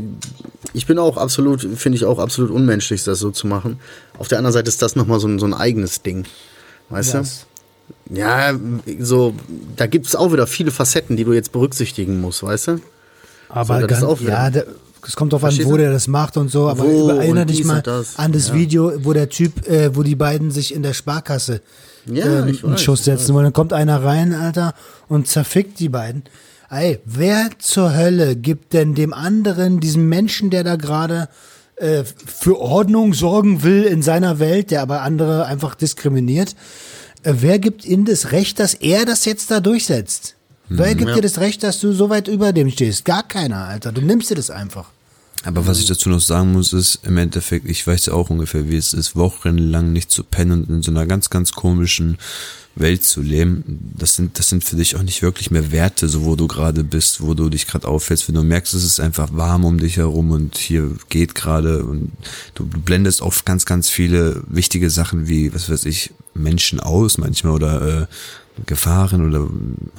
[0.72, 3.78] Ich bin auch absolut, finde ich auch absolut unmenschlich, das so zu machen.
[4.18, 6.24] Auf der anderen Seite ist das nochmal so ein, so ein eigenes Ding.
[6.90, 7.46] Weißt Was?
[8.08, 8.16] du?
[8.18, 8.52] Ja,
[9.00, 9.34] so,
[9.76, 12.80] da gibt es auch wieder viele Facetten, die du jetzt berücksichtigen musst, weißt du?
[13.48, 14.66] Aber So, ganz, auch wieder- ja, der,
[15.06, 17.80] es kommt drauf an, wo der das macht und so, aber Wo erinnere dich mal
[17.82, 18.18] das.
[18.18, 18.54] an das Ja.
[18.54, 21.60] Video, wo der Typ, äh, wo die beiden sich in der Sparkasse
[22.06, 23.44] Ja, ähm, einen weiß, Schuss setzen wollen.
[23.44, 24.74] Dann kommt einer rein, Alter,
[25.08, 26.24] und zerfickt die beiden.
[26.68, 31.28] Ey, wer zur Hölle gibt denn dem anderen, diesem Menschen, der da gerade
[31.76, 36.56] äh, für Ordnung sorgen will in seiner Welt, der aber andere einfach diskriminiert,
[37.22, 40.34] äh, wer gibt ihm das Recht, dass er das jetzt da durchsetzt?
[40.68, 43.04] Wer gibt dir das Recht, dass du so weit über dem stehst?
[43.04, 43.92] Gar keiner, Alter.
[43.92, 44.90] Du nimmst dir das einfach.
[45.44, 48.68] Aber was ich dazu noch sagen muss, ist im Endeffekt, ich weiß ja auch ungefähr,
[48.68, 52.18] wie es ist, wochenlang nicht zu pennen und in so einer ganz, ganz komischen
[52.76, 53.92] Welt zu leben.
[53.96, 56.84] Das sind, das sind für dich auch nicht wirklich mehr Werte, so wo du gerade
[56.84, 58.28] bist, wo du dich gerade aufhältst.
[58.28, 62.12] Wenn du merkst, es ist einfach warm um dich herum und hier geht gerade und
[62.54, 67.18] du, du blendest auf ganz, ganz viele wichtige Sachen wie, was weiß ich, Menschen aus
[67.18, 68.06] manchmal oder äh,
[68.64, 69.42] Gefahren oder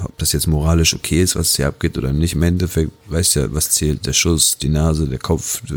[0.03, 2.33] ob das jetzt moralisch okay ist, was hier abgeht oder nicht.
[2.33, 4.05] Im Endeffekt weißt ja, was zählt.
[4.07, 5.61] Der Schuss, die Nase, der Kopf.
[5.69, 5.75] äh,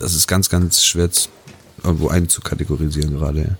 [0.00, 1.10] Das ist ganz, ganz schwer
[1.84, 3.40] irgendwo einzukategorisieren gerade.
[3.40, 3.56] Ja.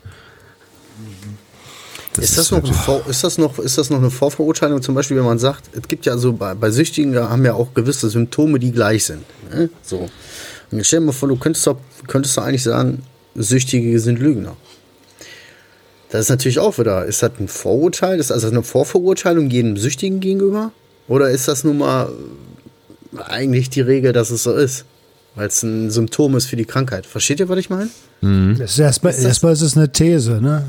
[2.22, 4.94] ist, das noch wirklich- eine Vor, ist, das noch, ist das noch eine Vorverurteilung, zum
[4.94, 8.08] Beispiel, wenn man sagt, es gibt ja so bei, bei Süchtigen haben ja auch gewisse
[8.10, 9.24] Symptome, die gleich sind.
[9.50, 9.70] Ne?
[9.82, 10.08] So.
[10.70, 13.02] Jetzt Stell dir mal vor, du könntest doch, könntest doch eigentlich sagen,
[13.34, 14.56] Süchtige sind Lügner.
[16.12, 18.20] Das ist natürlich auch wieder, ist das ein Vorurteil?
[18.20, 20.70] Ist das also eine Vorverurteilung jedem Süchtigen gegenüber?
[21.08, 22.10] Oder ist das nun mal
[23.28, 24.84] eigentlich die Regel, dass es so ist?
[25.36, 27.06] Weil es ein Symptom ist für die Krankheit.
[27.06, 27.88] Versteht ihr, was ich meine?
[28.58, 30.64] Das ist erstmal, erstmal ist es eine These, ne?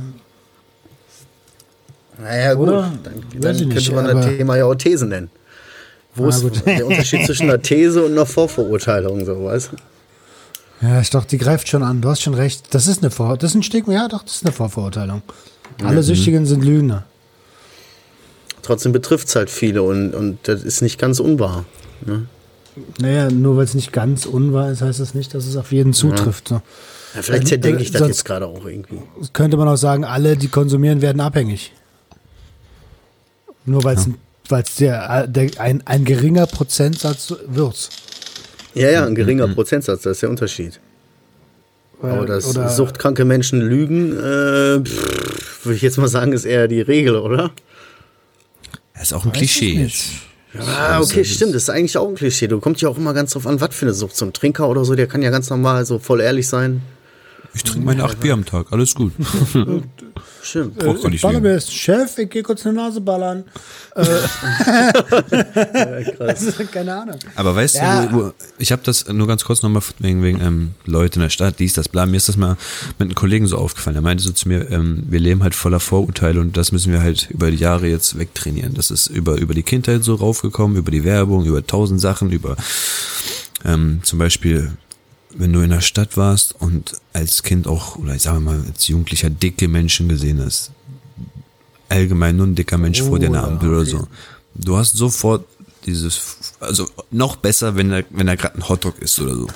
[2.21, 2.69] Naja, gut.
[2.69, 2.93] Oder?
[3.03, 5.29] Dann, dann könnte nicht, man das Thema ja auch These nennen.
[6.15, 6.65] Wo Ah, ist gut.
[6.65, 9.75] der Unterschied zwischen einer These und einer Vorverurteilung, so, weißt du?
[10.83, 12.01] Ja, ich doch, die greift schon an.
[12.01, 12.73] Du hast schon recht.
[12.73, 13.93] Das ist eine Vor, das ist ein Stigma.
[13.93, 15.21] Ja, doch, das ist eine Vorverurteilung.
[15.81, 17.05] Alle Süchtigen sind Lügner.
[18.61, 21.65] Trotzdem betrifft es halt viele und, und das ist nicht ganz unwahr.
[22.05, 22.27] Ne?
[22.99, 25.93] Naja, nur weil es nicht ganz unwahr ist, heißt das nicht, dass es auf jeden
[25.93, 26.49] zutrifft.
[26.49, 26.61] So.
[27.15, 28.99] Ja, vielleicht Ähm, zerdenke ich äh, das jetzt gerade auch irgendwie.
[29.31, 31.73] Könnte man auch sagen, alle, die konsumieren, werden abhängig.
[33.65, 34.09] Nur weil es
[34.49, 37.89] weil's der, der, ein, ein geringer Prozentsatz wird.
[38.73, 40.79] Ja, ja, ein geringer Prozentsatz, das ist der Unterschied.
[42.01, 46.81] Aber dass suchtkranke Menschen lügen, äh, pff, würde ich jetzt mal sagen, ist eher die
[46.81, 47.51] Regel, oder?
[48.93, 49.89] Das ist auch ein Weiß Klischee.
[50.59, 51.55] Ah, okay, stimmt.
[51.55, 52.47] Das ist eigentlich auch ein Klischee.
[52.47, 54.15] Du kommst ja auch immer ganz drauf an, was für eine Sucht.
[54.15, 56.81] So ein Trinker oder so, der kann ja ganz normal so voll ehrlich sein.
[57.55, 59.13] Ich trinke meine acht Bier am Tag, alles gut.
[60.41, 60.77] Stimmt.
[60.77, 63.43] Braucht gar Ich nicht jetzt, Chef, ich gehe kurz eine Nase ballern.
[63.95, 64.03] Äh,
[66.19, 67.19] also, keine Ahnung.
[67.35, 68.07] Aber weißt Ja.
[68.07, 71.59] du, ich habe das nur ganz kurz nochmal wegen, wegen ähm, Leute in der Stadt,
[71.59, 72.05] dies, das, bla.
[72.07, 72.57] Mir ist das mal
[72.97, 73.95] mit einem Kollegen so aufgefallen.
[73.95, 77.01] Er meinte so zu mir, ähm, wir leben halt voller Vorurteile und das müssen wir
[77.01, 78.73] halt über die Jahre jetzt wegtrainieren.
[78.73, 82.55] Das ist über, über die Kindheit so raufgekommen, über die Werbung, über tausend Sachen, über
[83.65, 84.71] ähm, zum Beispiel,
[85.35, 88.87] wenn du in der Stadt warst und als Kind auch, oder ich sage mal, als
[88.87, 90.71] Jugendlicher dicke Menschen gesehen hast,
[91.89, 93.91] allgemein nur ein dicker Mensch vor dir in der Oh, Ampel oder okay.
[93.91, 94.07] so.
[94.55, 95.45] Du hast sofort
[95.85, 99.47] dieses, also noch besser, wenn er, wenn er gerade ein Hotdog isst oder so.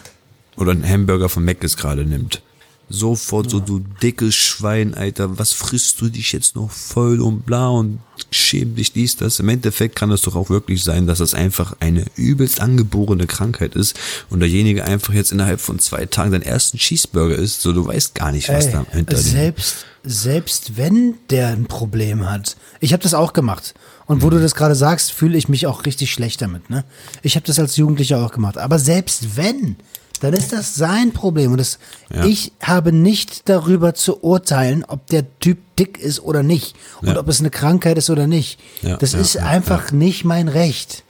[0.58, 2.42] Oder einen Hamburger von Mc's gerade nimmt.
[2.89, 7.67] Sofort so, du dickes Schwein, Alter, was frisst du dich jetzt noch voll und bla
[7.67, 8.00] und
[8.32, 9.39] schäm dich dies, das.
[9.39, 13.76] Im Endeffekt kann es doch auch wirklich sein, dass es einfach eine übelst angeborene Krankheit
[13.76, 17.86] ist und derjenige einfach jetzt innerhalb von zwei Tagen seinen ersten Cheeseburger isst, so du
[17.86, 22.56] weißt gar nicht, was Ey, da hinter dem selbst, selbst wenn der ein Problem hat.
[22.80, 23.73] Ich habe das auch gemacht.
[24.06, 26.69] Und wo du das gerade sagst, fühle ich mich auch richtig schlecht damit.
[26.69, 26.86] Ne?
[27.21, 28.58] Ich habe das als Jugendlicher auch gemacht.
[28.58, 29.76] Aber selbst wenn,
[30.19, 31.51] dann ist das sein Problem.
[31.51, 31.80] Und das,
[32.13, 32.25] Ja.
[32.25, 36.75] ich habe nicht darüber zu urteilen, ob der Typ dick ist oder nicht.
[37.01, 37.19] Und Ja.
[37.19, 38.60] ob es eine Krankheit ist oder nicht.
[38.82, 41.03] Ja, das ja, ist ja, einfach nicht mein Recht.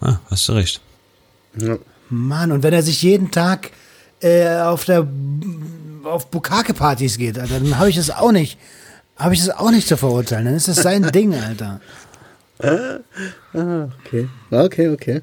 [0.00, 0.80] Ah, hast du recht.
[1.56, 1.76] Ja.
[2.10, 3.70] Mann, und wenn er sich jeden Tag
[4.20, 5.06] äh, auf der
[6.04, 8.58] auf Bukake-Partys geht, Alter, dann habe ich das auch nicht,
[9.16, 10.46] habe ich das auch nicht zu verurteilen.
[10.46, 11.80] Dann ist das sein Ding, Alter.
[13.52, 14.28] Okay.
[14.50, 15.22] Okay, okay.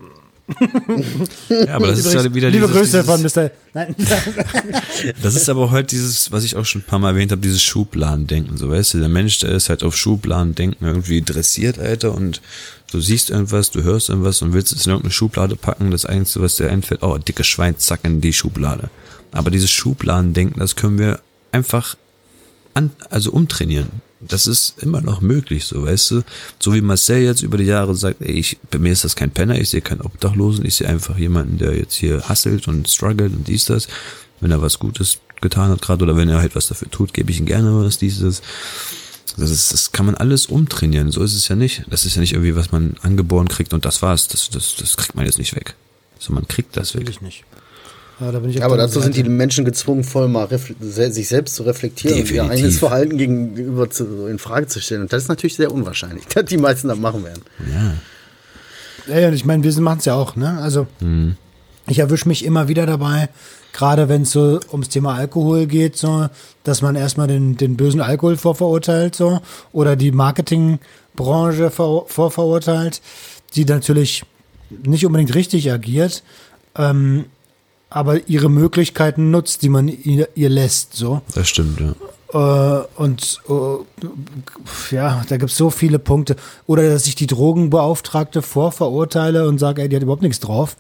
[1.50, 3.52] Ja, aber das ist ja wieder Liebe dieses, Grüße von Mr.
[3.74, 3.96] Nein.
[5.22, 7.64] Das ist aber heute dieses, was ich auch schon ein paar Mal erwähnt habe, dieses
[7.64, 8.56] Schubladendenken.
[8.58, 12.42] So weißt du, der Mensch, der ist halt auf Schubladendenken irgendwie dressiert, Alter, und
[12.92, 15.92] du siehst irgendwas, du hörst irgendwas und willst es in irgendeine Schublade packen.
[15.92, 18.90] Das Einzige, was dir einfällt, oh, dicke Schwein, zack, in die Schublade.
[19.32, 21.20] Aber dieses Schubladendenken, das können wir
[21.52, 21.98] einfach
[22.74, 23.90] an, also umtrainieren.
[24.28, 26.24] Das ist immer noch möglich, so weißt du.
[26.60, 29.32] So wie Marcel jetzt über die Jahre sagt, ey, ich, bei mir ist das kein
[29.32, 33.34] Penner, ich sehe keinen Obdachlosen, ich sehe einfach jemanden, der jetzt hier hustelt und struggelt
[33.34, 33.88] und dies, das.
[34.42, 37.32] Wenn er was Gutes getan hat gerade oder wenn er halt was dafür tut, gebe
[37.32, 38.42] ich ihm gerne was, dieses.
[39.38, 41.84] Das, ist, das kann man alles umtrainieren, so ist es ja nicht.
[41.90, 44.28] Das ist ja nicht irgendwie, was man angeboren kriegt und das war's.
[44.28, 45.76] Das, das, das kriegt man jetzt nicht weg.
[46.20, 47.10] So, man kriegt das weg.
[47.10, 47.44] ich nicht.
[48.20, 49.24] Ja, da bin ich auf Aber dazu sind die.
[49.24, 50.48] Menschen gezwungen, voll mal
[50.80, 52.52] sich selbst zu reflektieren und ihr Definitiv.
[52.52, 55.02] eigenes Verhalten gegenüber zu, in Frage zu stellen.
[55.02, 57.42] Und das ist natürlich sehr unwahrscheinlich, dass die meisten das machen werden.
[57.72, 57.94] Ja.
[59.08, 60.58] Ja, ja, und ich meine, wir machen es ja auch, ne?
[60.62, 60.88] Also,
[61.88, 63.30] ich erwische mich immer wieder dabei,
[63.72, 66.28] gerade wenn es so ums Thema Alkohol geht, so,
[66.64, 69.42] dass man erstmal den, den bösen Alkohol vorverurteilt, so,
[69.74, 73.02] oder die Marketingbranche vor, vorverurteilt,
[73.54, 74.24] die natürlich
[74.72, 76.24] nicht unbedingt richtig agiert,
[76.76, 77.26] ähm,
[77.90, 81.22] aber ihre Möglichkeiten nutzt, die man ihr, ihr lässt, so.
[81.34, 81.96] Das stimmt, ja.
[82.34, 86.36] Äh, und äh, ja, da gibt es so viele Punkte.
[86.68, 90.76] Oder dass ich die Drogenbeauftragte vorverurteile und sage, ey, die hat überhaupt nichts drauf.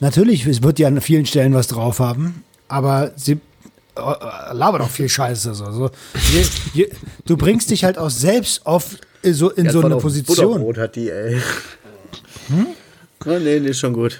[0.00, 3.32] Natürlich, es wird ja an vielen Stellen was drauf haben, aber sie
[3.96, 5.54] äh, labert auch viel Scheiße.
[5.54, 5.70] So.
[5.70, 5.90] So,
[6.32, 6.90] je, je,
[7.26, 10.46] du bringst dich halt auch selbst auf so, in Ja, so eine Position.
[10.46, 11.40] Butterbrot hat die, ey.
[12.48, 12.66] Hm?
[13.26, 14.18] Oh, nee, nee, ist schon gut.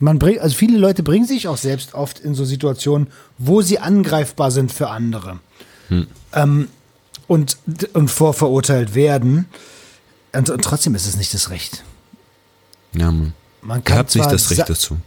[0.00, 3.78] Man bringt, also viele Leute bringen sich auch selbst oft in so Situationen, wo sie
[3.78, 5.40] angreifbar sind für andere.
[6.32, 6.68] Ähm,
[7.26, 7.58] und,
[7.94, 9.46] und vorverurteilt werden.
[10.32, 11.84] Und, und trotzdem ist es nicht das Recht.
[12.94, 13.32] Ja, man.
[13.60, 14.98] Man Er hat nicht zwar das Recht dazu.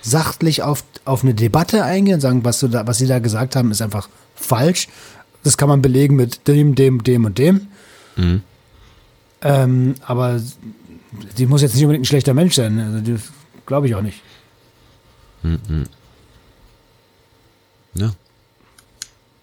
[0.00, 3.56] sachlich auf, auf eine Debatte eingehen und sagen, was, du da, was sie da gesagt
[3.56, 4.88] haben, ist einfach falsch.
[5.42, 7.66] Das kann man belegen mit dem, dem, dem und dem.
[8.16, 8.42] Mhm.
[9.42, 10.40] Ähm, aber
[11.36, 12.78] die muss jetzt nicht unbedingt ein schlechter Mensch sein.
[12.78, 13.16] Also die
[13.70, 14.20] glaube ich auch nicht.
[17.94, 18.10] Ja.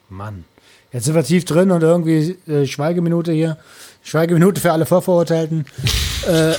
[0.09, 0.43] Mann.
[0.91, 3.55] Jetzt sind wir tief drin und irgendwie äh, Schweigeminute hier.
[4.03, 5.65] Schweigeminute für alle Vorverurteilten.
[6.27, 6.51] äh,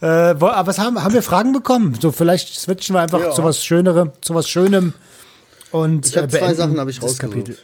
[0.00, 1.96] äh, wo- aber was haben, haben wir Fragen bekommen?
[2.00, 3.30] So, vielleicht switchen wir einfach Ja.
[3.30, 4.92] zu was Schönerem, zu was Schönem.
[5.70, 7.56] Und, Ich äh, zwei beenden Sachen habe ich das Kapitel.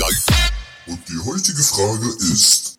[0.00, 0.42] rausgesucht.
[0.86, 2.78] Und die heutige Frage ist,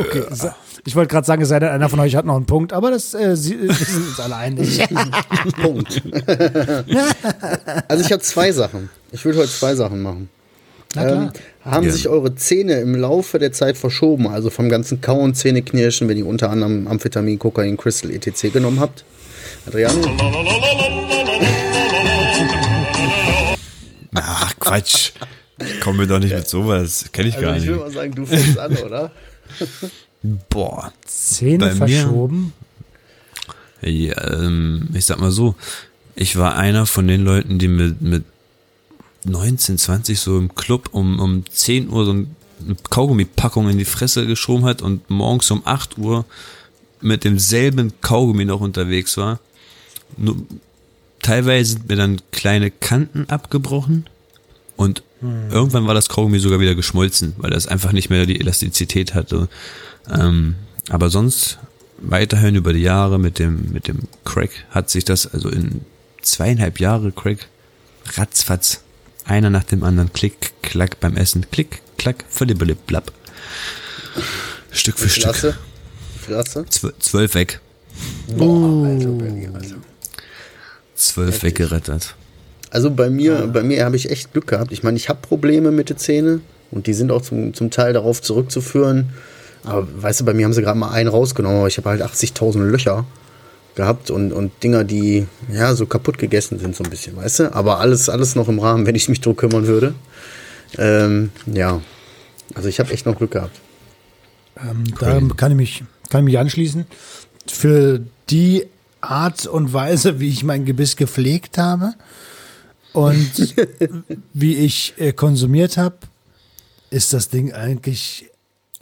[0.00, 0.50] Okay, so,
[0.84, 2.90] ich wollte gerade sagen, es sei denn, einer von euch hat noch einen Punkt, aber
[2.90, 4.84] das äh, sie, wir sind uns alle einig.
[5.62, 6.02] Punkt.
[7.88, 8.88] also ich habe zwei Sachen.
[9.12, 10.28] Ich will heute zwei Sachen machen.
[10.96, 11.30] Ähm,
[11.64, 11.92] haben Ja.
[11.92, 16.26] sich eure Zähne im Laufe der Zeit verschoben, also vom ganzen Kauen, Zähneknirschen, wenn ihr
[16.26, 18.52] unter anderem Amphetamin, Kokain, Crystal, etc.
[18.52, 19.04] genommen habt?
[19.66, 20.00] Adriano?
[24.14, 25.12] Ach, Quatsch.
[25.82, 27.06] Komm mir doch nicht mit sowas.
[27.12, 27.84] Kenn ich gar Also ich will nicht.
[27.86, 29.10] mal sagen, du fängst an, oder?
[30.48, 30.92] Boah.
[31.04, 32.52] Zähne Bei mir- verschoben.
[33.80, 35.56] Ja, ähm, ich sag mal so,
[36.14, 38.24] ich war einer von den Leuten, die mit, mit
[39.24, 43.84] 19, 20 so im Club um, um 10 Uhr so ein- eine Kaugummipackung in die
[43.84, 46.24] Fresse geschoben hat und morgens um 8 Uhr
[47.00, 49.40] mit demselben Kaugummi noch unterwegs war.
[50.16, 50.36] Nur,
[51.20, 54.06] teilweise sind mir dann kleine Kanten abgebrochen
[54.76, 55.02] und
[55.50, 59.48] irgendwann war das Kaugummi sogar wieder geschmolzen, weil das einfach nicht mehr die Elastizität hatte.
[60.10, 60.56] Ähm,
[60.88, 61.58] aber sonst
[61.98, 65.82] weiterhin über die Jahre mit dem, mit dem Crack hat sich das also in
[66.22, 67.48] zweieinhalb Jahre Crack
[68.16, 68.82] ratzfatz
[69.24, 73.12] einer nach dem anderen klick, klack beim Essen, klick, klack, verlibbelib, blapp.
[74.72, 75.24] Stück für Stück.
[75.24, 75.56] Klasse.
[76.24, 76.64] Klasse.
[76.68, 77.60] Zw zwölf weg.
[78.36, 79.76] Boah, Alter, Bernie, Alter.
[80.94, 82.14] Zwölf weggerettet.
[82.70, 84.72] Also bei mir, bei mir habe ich echt Glück gehabt.
[84.72, 87.92] Ich meine, ich habe Probleme mit den Zähnen und die sind auch zum, zum Teil
[87.92, 89.10] darauf zurückzuführen.
[89.64, 92.02] Aber weißt du, bei mir haben sie gerade mal einen rausgenommen, aber ich habe halt
[92.02, 93.06] 80.000 Löcher
[93.74, 97.54] gehabt und, und Dinger, die ja so kaputt gegessen sind, so ein bisschen, weißt du?
[97.54, 99.94] Aber alles, alles noch im Rahmen, wenn ich mich drum kümmern würde.
[100.78, 101.80] Ähm, ja,
[102.54, 103.60] also ich habe echt noch Glück gehabt.
[104.58, 106.86] Ähm, da kann ich, mich, kann ich mich anschließen.
[107.46, 108.66] Für die
[109.00, 111.94] Art und Weise, wie ich mein Gebiss gepflegt habe
[112.92, 113.54] und
[114.34, 115.96] wie ich äh, konsumiert habe,
[116.90, 118.30] ist das Ding eigentlich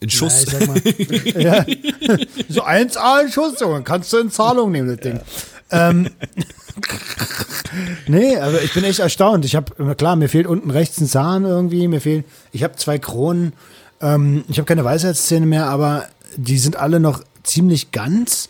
[0.01, 0.43] In Ja, Schuss.
[0.43, 0.81] sag mal,
[1.43, 1.65] ja,
[2.49, 5.21] so 1A in Schuss, Junge, kannst du in Zahlung nehmen, das Ding.
[5.71, 6.11] Ähm,
[8.07, 9.45] nee, aber ich bin echt erstaunt.
[9.45, 12.99] Ich habe, klar, mir fehlt unten rechts ein Zahn irgendwie, mir fehlt, ich habe zwei
[12.99, 13.53] Kronen,
[14.01, 18.49] ähm, ich habe keine Weisheitszähne mehr, aber die sind alle noch ziemlich ganz.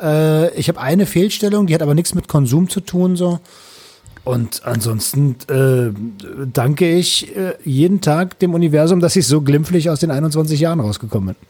[0.00, 3.40] Äh, ich habe eine Fehlstellung, die hat aber nichts mit Konsum zu tun, so.
[4.24, 5.92] Und ansonsten äh,
[6.50, 10.80] danke ich äh, jeden Tag dem Universum, dass ich so glimpflich aus den 21 Jahren
[10.80, 11.46] rausgekommen bin.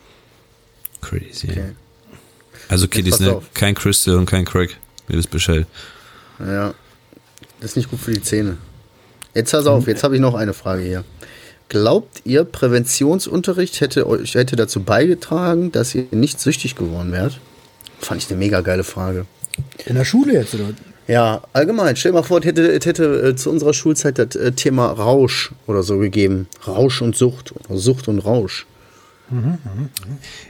[1.00, 1.48] Crazy.
[1.50, 1.72] Okay.
[2.68, 3.36] Also Kiddies, ne?
[3.36, 3.44] auf.
[3.54, 4.70] Kein Crystal und kein Crack.
[5.08, 5.66] Ihr wisst Bescheid.
[6.40, 6.74] Ja,
[7.60, 8.56] das ist nicht gut für die Zähne.
[9.34, 11.04] Jetzt pass auf, jetzt habe ich noch eine Frage hier.
[11.68, 17.40] Glaubt ihr, Präventionsunterricht hätte euch hätte dazu beigetragen, dass ihr nicht süchtig geworden wärt?
[18.00, 19.26] Fand ich eine mega geile Frage.
[19.86, 20.70] In der Schule jetzt, oder?
[21.06, 21.96] Ja, allgemein.
[21.96, 24.86] Stell dir mal vor, es hätte, es hätte äh, zu unserer Schulzeit das äh, Thema
[24.86, 26.46] Rausch oder so gegeben.
[26.66, 27.52] Rausch und Sucht.
[27.68, 28.66] Oder Sucht und Rausch.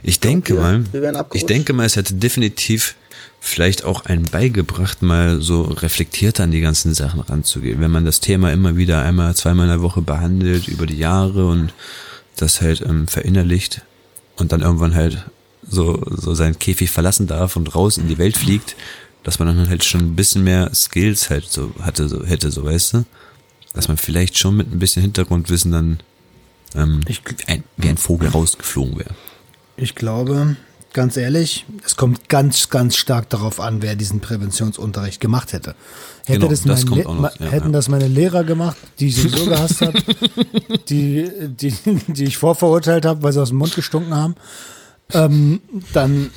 [0.03, 1.43] Ich denke wir- mal, wir wären abgerutscht.
[1.43, 2.95] ich denke mal, es hätte definitiv
[3.39, 7.79] vielleicht auch einen beigebracht, mal so reflektiert an die ganzen Sachen ranzugehen.
[7.79, 11.47] Wenn man das Thema immer wieder einmal, zweimal in der Woche behandelt über die Jahre
[11.47, 11.73] und
[12.37, 13.81] das halt ähm, verinnerlicht
[14.37, 15.25] und dann irgendwann halt
[15.67, 18.75] so, so seinen Käfig verlassen darf und raus in die Welt fliegt,
[19.25, 22.63] dass man dann halt schon ein bisschen mehr Skills halt so hatte, so hätte, so
[22.63, 23.05] weißt du?
[23.73, 25.99] Dass man vielleicht schon mit ein bisschen Hintergrundwissen dann
[26.75, 29.13] ähm, Ich- ein, wie ein Vogel rausgeflogen wäre.
[29.77, 30.55] Ich glaube,
[30.93, 35.75] ganz ehrlich, es kommt ganz, ganz stark darauf an, wer diesen Präventionsunterricht gemacht hätte.
[36.25, 37.71] Hätte Genau, das, das Le- noch, ja, hätten ja.
[37.73, 39.99] das meine Lehrer gemacht, die ich sowieso gehasst habe,
[40.89, 41.73] die, die,
[42.07, 44.35] die ich vorverurteilt habe, weil sie aus dem Mund gestunken haben,
[45.11, 45.59] ähm,
[45.93, 46.29] dann,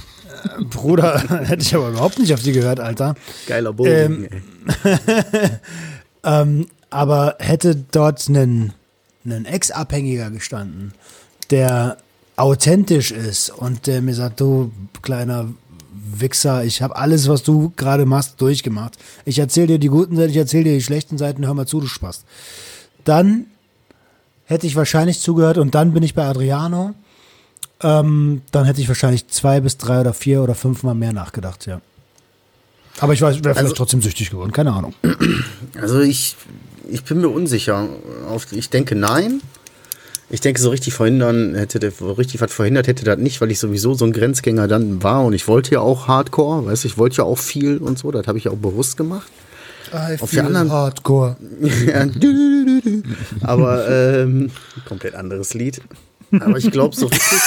[0.71, 3.15] Bruder, hätte ich aber überhaupt nicht auf die gehört, Alter.
[3.47, 3.91] Geiler Bogen.
[3.91, 4.29] Ähm,
[6.23, 6.59] ey.
[6.91, 8.73] aber hätte dort ein,
[9.25, 10.93] ein Ex-Abhängiger gestanden,
[11.51, 11.99] der
[12.37, 14.73] authentisch ist und der mir sagt, du
[15.03, 15.49] kleiner
[16.11, 18.97] Wichser, ich habe alles, was du gerade machst, durchgemacht.
[19.25, 21.81] Ich erzähle dir die guten Seiten, ich erzähle dir die schlechten Seiten, hör mal zu,
[21.81, 22.25] du Spaß.
[23.05, 23.47] Dann
[24.45, 26.95] hätte ich wahrscheinlich zugehört und dann bin ich bei Adriano.
[27.83, 31.81] Ähm, dann hätte ich wahrscheinlich zwei bis drei oder vier oder fünfmal mehr nachgedacht, ja.
[33.01, 34.95] Aber ich weiß, wäre vielleicht Also- trotzdem süchtig geworden, keine Ahnung.
[35.81, 36.37] Also ich,
[36.91, 37.89] ich bin mir unsicher.
[38.51, 39.41] Ich denke nein.
[40.31, 43.59] Ich denke, so richtig verhindern hätte der, richtig was verhindert hätte das nicht, weil ich
[43.61, 46.99] sowieso so ein Grenzgänger dann war und ich wollte ja auch Hardcore, weißt du, ich
[46.99, 49.29] wollte ja auch viel und so, das habe ich ja auch bewusst gemacht.
[49.95, 51.37] I Auf der anderen- Hardcore.
[51.87, 53.03] Ja, du, du, du.
[53.43, 54.51] Aber ähm,
[54.87, 55.81] komplett anderes Lied.
[56.41, 57.39] Aber ich glaube so richtig.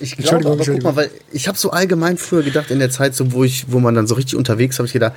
[0.00, 3.14] Ich glaube aber, guck mal, weil ich habe so allgemein früher gedacht, in der Zeit,
[3.14, 5.14] so, wo, ich, wo man dann so richtig unterwegs habe ich gedacht,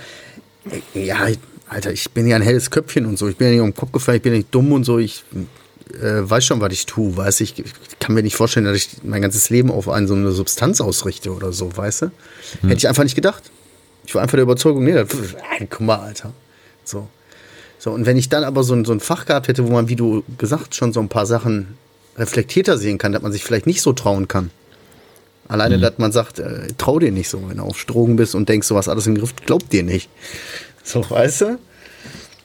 [0.93, 1.27] ja,
[1.69, 3.75] Alter, ich bin ja ein helles Köpfchen und so, ich bin ja nicht um den
[3.75, 5.23] Kopf gefallen, ich bin ja nicht dumm und so, ich
[5.93, 8.89] äh, weiß schon, was ich tue, weiß ich, ich kann mir nicht vorstellen, dass ich
[9.03, 12.11] mein ganzes Leben auf eine, so eine Substanz ausrichte oder so, weißt du?
[12.63, 13.51] Hätte ich einfach nicht gedacht.
[14.05, 15.07] Ich war einfach der Überzeugung, nee, das,
[15.69, 16.33] guck mal, Alter.
[16.83, 17.07] So.
[17.79, 19.87] So, und wenn ich dann aber so ein, so ein Fach gehabt hätte, wo man,
[19.87, 21.77] wie du gesagt, schon so ein paar Sachen
[22.17, 24.51] reflektierter sehen kann, dass man sich vielleicht nicht so trauen kann.
[25.47, 28.47] Alleine, dass man sagt, äh, trau dir nicht so, wenn du auf Drogen bist und
[28.47, 30.09] denkst, du hast alles im Griff, glaubt dir nicht.
[30.83, 31.59] So, weißt du?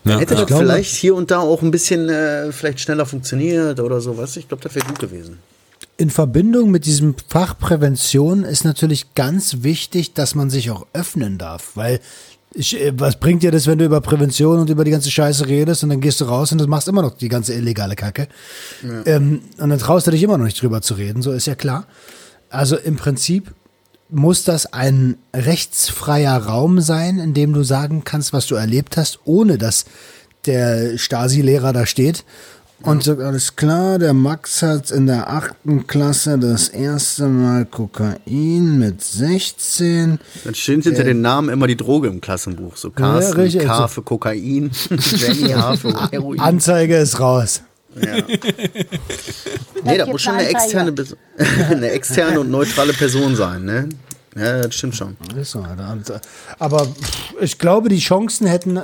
[0.05, 3.81] Ja, Hätte das glaube- vielleicht hier und da auch ein bisschen äh, vielleicht schneller funktioniert
[3.81, 4.41] oder so, weißt du?
[4.41, 5.39] Ich glaube, das wäre gut gewesen.
[5.99, 11.39] In Verbindung mit diesem Fach Prävention ist natürlich ganz wichtig, dass man sich auch öffnen
[11.39, 12.01] darf, weil
[12.57, 15.47] ich, äh, was bringt dir das, wenn du über Prävention und über die ganze Scheiße
[15.47, 18.29] redest und dann gehst du raus und du machst immer noch die ganze illegale Kacke.
[19.07, 21.55] Ähm, und dann traust du dich immer noch nicht drüber zu reden, so ist ja
[21.55, 21.87] klar.
[22.49, 23.53] Also im Prinzip
[24.09, 29.21] muss das ein rechtsfreier Raum sein, in dem du sagen kannst, was du erlebt hast,
[29.25, 29.85] ohne dass
[30.47, 32.25] der Stasi-Lehrer da steht
[32.83, 38.79] und sagt, alles klar, der Max hat in der achten Klasse das erste Mal Kokain
[38.79, 40.19] mit 16.
[40.45, 42.77] Dann steht hinter den Namen immer die Droge im Klassenbuch.
[42.77, 43.65] So Carsten, richtig.
[43.65, 46.39] K für Kokain, Jenny, H für Heroin.
[46.41, 47.63] Anzeige ist raus.
[48.01, 48.17] Ja.
[49.85, 50.93] Nee, da muss schon eine externe,
[51.71, 53.89] eine externe und neutrale Person sein, ne?
[54.35, 55.17] Ja, das stimmt schon.
[55.35, 56.19] Äh,
[56.59, 56.89] Aber
[57.41, 58.81] ich glaube, die Chancen hätten.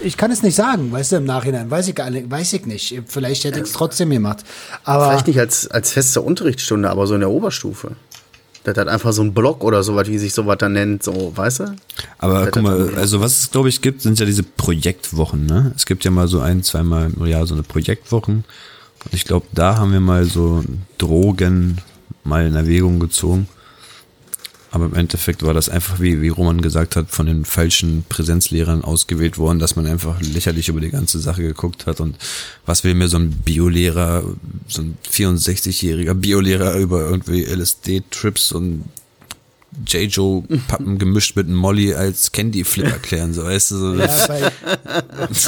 [0.00, 1.70] Ich kann es nicht sagen, weißt du, im Nachhinein.
[1.70, 3.02] Weiß ich gar nicht, weiß ich nicht.
[3.06, 4.44] Vielleicht hätte ich es trotzdem gemacht.
[4.84, 7.92] Aber Vielleicht nicht als, als feste Unterrichtsstunde, aber so in der Oberstufe.
[8.64, 11.60] Das hat einfach so ein Block oder sowas, wie sich sowas dann nennt, so, weißt
[11.60, 11.76] du?
[12.18, 15.72] Aber Das guck mal, also was es glaube ich gibt, sind ja diese Projektwochen, ne?
[15.76, 18.44] Es gibt ja mal so ein, zweimal im Jahr so eine Projektwochen.
[19.04, 20.64] Und ich glaube, da haben wir mal so
[20.98, 21.78] Drogen
[22.24, 23.48] mal in Erwägung gezogen.
[24.70, 28.84] Aber im Endeffekt war das einfach, wie, wie Roman gesagt hat, von den falschen Präsenzlehrern
[28.84, 32.00] ausgewählt worden, dass man einfach lächerlich über die ganze Sache geguckt hat.
[32.00, 32.16] Und
[32.66, 34.24] was will mir so ein Biolehrer,
[34.66, 38.84] so ein 64-jähriger Biolehrer über irgendwie LSD-Trips und
[39.86, 43.76] J-Joe-Pappen gemischt mit einem Molly als Candy-Flip erklären, so weißt du.
[43.76, 43.94] So.
[43.94, 44.40] Ja, bei,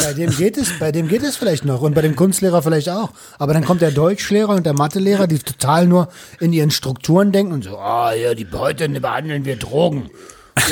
[0.04, 2.90] bei dem geht es, bei dem geht es vielleicht noch und bei dem Kunstlehrer vielleicht
[2.90, 3.10] auch.
[3.38, 6.08] Aber dann kommt der Deutschlehrer und der Mathelehrer, die total nur
[6.38, 10.10] in ihren Strukturen denken und so, ah ja, die heute behandeln wir Drogen.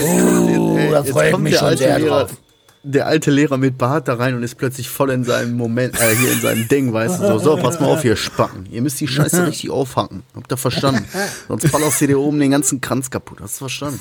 [0.02, 2.36] Oh, da freue ich mich schon sehr Lehrer, drauf.
[2.84, 6.14] Der alte Lehrer mit Bart da rein und ist plötzlich voll in seinem Moment, äh,
[6.14, 8.66] hier in seinem Ding, weißt du, so, so, pass mal auf, ihr Spacken.
[8.70, 10.22] Ihr müsst die Scheiße richtig aufhacken.
[10.34, 11.04] Habt ihr verstanden?
[11.48, 13.40] Sonst ballerst ihr dir oben den ganzen Kranz kaputt.
[13.40, 14.00] Hast du verstanden?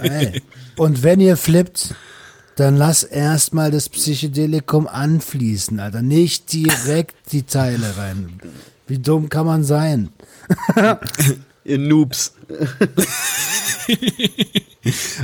[0.00, 0.42] Ey.
[0.76, 1.94] Und wenn ihr flippt,
[2.56, 6.02] dann lass erstmal das Psychedelikum anfließen, Alter.
[6.02, 8.38] Nicht direkt die Teile rein.
[8.86, 10.10] Wie dumm kann man sein?
[11.64, 12.34] Ihr Noobs.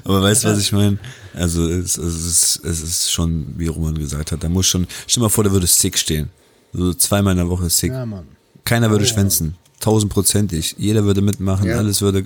[0.05, 0.99] Aber weißt du, was ich meine?
[1.37, 5.21] Also es, es, ist, es ist schon, wie Roman gesagt hat, da muss schon, stell
[5.21, 6.31] dir mal vor, da würde Sick stehen.
[6.73, 7.93] So zweimal in der Woche Sick.
[7.93, 8.27] Ja, Mann.
[8.65, 9.55] Keiner würde schwänzen.
[9.81, 10.75] Tausendprozentig.
[10.79, 11.77] Jeder würde mitmachen, Ja.
[11.77, 12.25] alles würde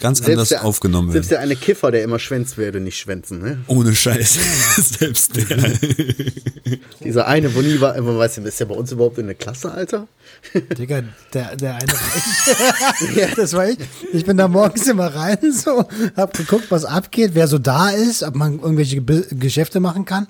[0.00, 1.14] ganz anders aufgenommen werden.
[1.14, 3.58] Selbst der eine Kiffer, der immer schwänzt, würde nicht schwänzen, ne?
[3.68, 4.38] Ohne Scheiß.
[4.98, 5.46] Selbst der.
[7.04, 9.36] Dieser eine, wo nie war, man weiß nicht, ist der bei uns überhaupt in der
[9.36, 10.08] Klasse, Alter?
[10.78, 11.02] Digga,
[11.32, 13.34] der, der eine war ich.
[13.36, 13.78] das war ich.
[14.12, 15.84] Ich bin da morgens immer rein, so,
[16.16, 20.26] hab geguckt, was abgeht, wer so da ist, ob man irgendwelche Ge Geschäfte machen kann.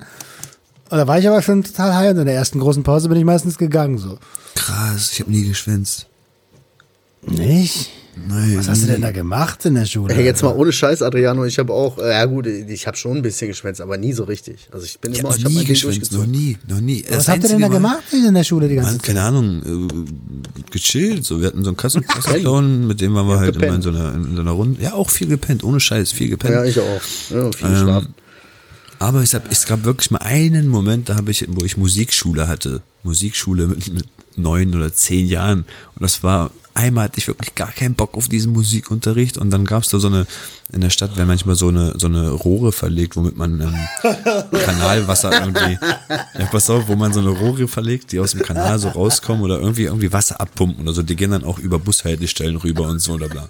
[0.90, 3.16] Und da war ich aber schon total high und in der ersten großen Pause bin
[3.16, 4.18] ich meistens gegangen, so.
[4.54, 6.06] Krass, ich habe nie geschwänzt.
[7.26, 7.90] Nicht?
[8.28, 8.58] Nein.
[8.58, 10.12] Was hast du denn da gemacht in der Schule?
[10.14, 13.16] Hey, jetzt mal ohne Scheiß, Adriano, ich habe auch, äh, ja gut, ich habe schon
[13.16, 14.68] ein bisschen geschwänzt, aber nie so richtig.
[14.70, 16.58] Also ich bin Ich immer, habe ich noch hab nie mein Ding geschwänzt, noch nie,
[16.68, 17.04] noch nie.
[17.10, 19.06] Was habt ihr denn da gemacht in der Schule die ganze Mann, Zeit?
[19.06, 21.24] keine Ahnung, äh, gechillt.
[21.24, 23.84] So, wir hatten so einen Kassen Kassenclown, mit dem waren wir halt immer in gepennt.
[23.84, 24.82] so, einer, in so einer Runde.
[24.82, 26.52] Ja, auch viel gepennt, ohne Scheiß, viel gepennt.
[26.52, 27.00] Ja, ich auch.
[27.30, 28.14] Ja, viel Ähm, geschlafen.
[28.98, 32.46] Aber es, hab, es gab wirklich mal einen Moment, da habe ich, wo ich Musikschule
[32.46, 32.82] hatte.
[33.04, 34.04] Musikschule mit, mit
[34.36, 35.60] neun oder zehn Jahren.
[35.94, 39.64] Und das war einmal hatte ich wirklich gar keinen Bock auf diesen Musikunterricht und dann
[39.64, 40.26] gab's da so eine,
[40.72, 43.74] in der Stadt werden manchmal so eine, so eine Rohre verlegt, womit man ähm,
[44.50, 45.78] Kanalwasser irgendwie,
[46.38, 49.42] ja pass auf, wo man so eine Rohre verlegt, die aus dem Kanal so rauskommen
[49.42, 53.00] oder irgendwie, irgendwie Wasser abpumpen oder so, die gehen dann auch über Bushaltestellen rüber und
[53.00, 53.48] so oder bla.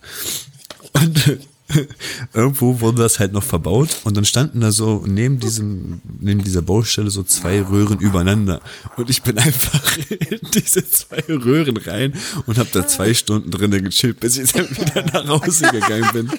[0.94, 1.38] Und äh,
[2.34, 6.62] irgendwo wurde das halt noch verbaut und dann standen da so neben diesem, neben dieser
[6.62, 8.60] Baustelle so zwei Röhren übereinander.
[8.96, 12.14] Und ich bin einfach in diese zwei Röhren rein
[12.46, 16.30] und habe da zwei Stunden drinnen gechillt, bis ich dann wieder nach Hause gegangen bin.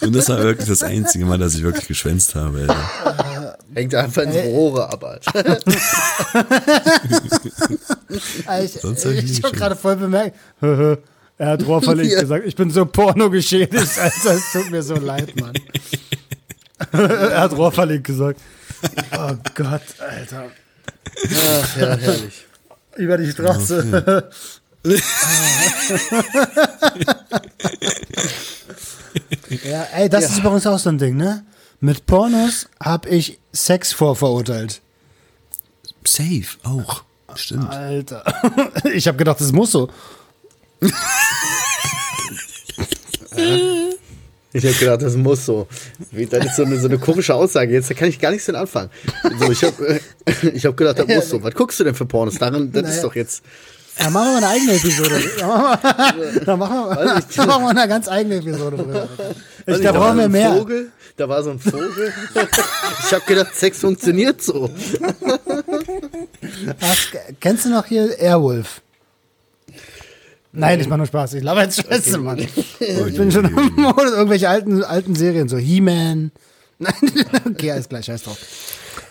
[0.00, 2.60] Und das war wirklich das einzige Mal, dass ich wirklich geschwänzt habe.
[2.68, 3.58] Alter.
[3.74, 5.58] Hängt einfach ins Rohre ab, Alter.
[8.12, 9.52] Ich, ich ich nicht habe schon.
[9.52, 10.36] gerade voll bemerkt.
[11.40, 12.20] Er hat Rohr verlegt Ja.
[12.20, 15.54] gesagt, ich bin so porno geschädigt, Alter, es tut mir so leid, Mann.
[16.92, 18.38] er hat Rohr verlegt gesagt.
[19.16, 20.50] Oh Gott, Alter.
[21.24, 22.44] Ach, ja, herrlich.
[22.96, 24.28] Über die Straße.
[29.64, 31.44] ja, ey, das ist übrigens auch so ein Ding, ne?
[31.80, 34.80] Mit Pornos habe ich Sex vorverurteilt.
[36.06, 37.02] Safe, auch.
[37.34, 37.70] Stimmt.
[37.70, 38.24] Alter.
[38.92, 39.88] Ich habe gedacht, das muss so.
[44.52, 45.68] Ich habe gedacht, das muss so.
[46.30, 47.72] Das ist so eine, so eine komische Aussage.
[47.72, 48.90] Jetzt kann ich gar nichts mit anfangen.
[49.38, 50.00] So, ich habe
[50.52, 51.42] ich hab gedacht, das muss so.
[51.42, 52.34] Was guckst du denn für Pornos?
[52.38, 53.02] Daran, das ist Naja.
[53.02, 53.42] doch jetzt.
[53.98, 55.20] Ja, machen wir mal eine eigene Episode.
[55.38, 59.08] Da machen wir, da machen wir, da machen wir eine ganz eigene Episode drüber.
[59.66, 60.54] Ich, da brauchen wir so mehr.
[60.56, 62.12] Vogel, da war so ein Vogel.
[63.06, 64.70] Ich habe gedacht, Sex funktioniert so.
[66.80, 67.08] Hast,
[67.40, 68.80] kennst du noch hier Airwolf?
[70.52, 71.34] Nein, ich mach nur Spaß.
[71.34, 72.38] Ich laber jetzt Scheiße, Mann.
[72.80, 76.32] Ich bin schon im Modus, irgendwelche alten, alten Serien, so He-Man.
[76.78, 76.94] Nein,
[77.46, 78.38] okay, alles gleich, scheiß drauf.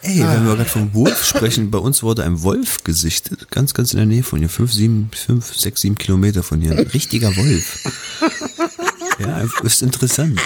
[0.02, 3.94] Ey, wenn wir gerade vom Wolf sprechen, bei uns wurde ein Wolf gesichtet, ganz, ganz
[3.94, 7.36] in der Nähe von hier, fünf, sieben, fünf, sechs, sieben Kilometer von hier, ein richtiger
[7.36, 7.84] Wolf.
[9.20, 10.40] Ja, ist interessant.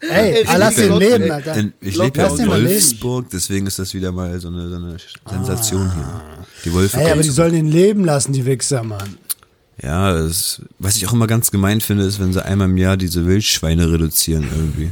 [0.00, 1.52] Ey, ah, lass ihn leben, Alter.
[1.52, 2.48] Denn ich lebe ja in.
[2.48, 4.96] Wolfsburg, deswegen ist das wieder mal so eine, so eine
[5.28, 6.22] Sensation hier.
[6.64, 6.96] Die Wölfe.
[6.98, 9.18] Ey, aber die sollen ihn leben lassen, die Wichser, Mann.
[9.82, 12.96] Ja, das, was ich auch immer ganz gemein finde, ist, wenn sie einmal im Jahr
[12.96, 14.90] diese Wildschweine reduzieren irgendwie.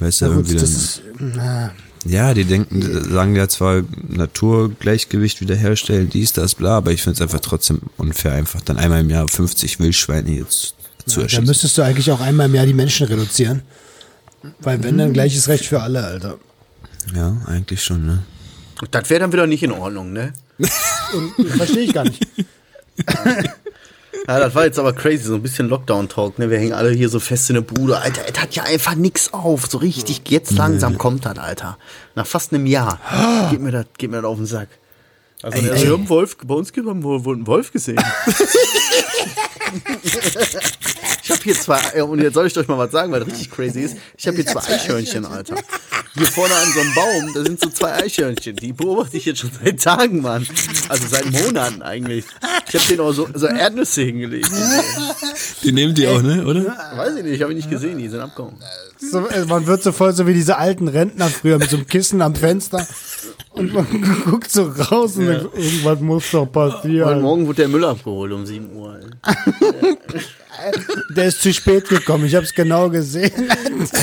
[0.00, 1.72] Weißt du, gut, irgendwie das dann, ist, na,
[2.06, 7.20] Ja, die denken, sagen ja zwar Naturgleichgewicht wiederherstellen, dies, das, bla, aber ich finde es
[7.22, 10.74] einfach trotzdem unfair, einfach dann einmal im Jahr 50 Wildschweine jetzt
[11.06, 11.44] zu da erschießen.
[11.44, 13.62] müsstest du eigentlich auch einmal im Jahr die Menschen reduzieren.
[14.60, 16.38] Weil wenn, dann gleiches Recht für alle, Alter.
[17.14, 18.22] Ja, eigentlich schon, ne?
[18.90, 20.32] Das wäre dann wieder nicht in Ordnung, ne?
[21.56, 22.26] Verstehe ich gar nicht.
[24.26, 26.50] Ja, das war jetzt aber crazy, so ein bisschen Lockdown-Talk, ne?
[26.50, 27.98] Wir hängen alle hier so fest in der Bude.
[27.98, 29.66] Alter, es hat ja einfach nix auf.
[29.66, 31.78] So richtig, jetzt langsam kommt das, Alter.
[32.14, 32.98] Nach fast einem Jahr
[33.50, 34.68] geht mir das, geht mir das auf den Sack.
[35.42, 35.82] Also, Ey, ey.
[35.82, 37.98] wir haben einen Wolf, bei uns haben wir wohl einen Wolf gesehen.
[41.26, 43.28] ich habe hier zwei, ja, und jetzt soll ich euch mal was sagen, weil das
[43.28, 43.96] richtig crazy ist.
[44.16, 45.56] Ich habe hier zwei Eichhörnchen, Alter.
[46.14, 48.54] Hier vorne an so einem Baum, da sind so zwei Eichhörnchen.
[48.54, 50.46] Die beobachte ich jetzt schon seit Tagen, Mann.
[50.88, 52.26] Also seit Monaten eigentlich.
[52.68, 54.52] Ich habe denen auch so, so Erdnüsse hingelegt.
[55.64, 56.64] Die nehmen die auch, ne, oder?
[56.94, 58.54] Weiß ich nicht, habe ich nicht gesehen, die sind abgehauen.
[58.98, 61.88] So, äh, man wird so voll so wie diese alten Rentner früher mit so einem
[61.88, 62.86] Kissen am Fenster
[63.50, 63.86] und man
[64.24, 67.20] guckt so raus und denkt, irgendwas muss doch Heute passieren.
[67.20, 69.00] Morgen wurde der Müll abgeholt um 7 Uhr.
[71.16, 73.30] Der ist zu spät gekommen, ich hab's genau gesehen.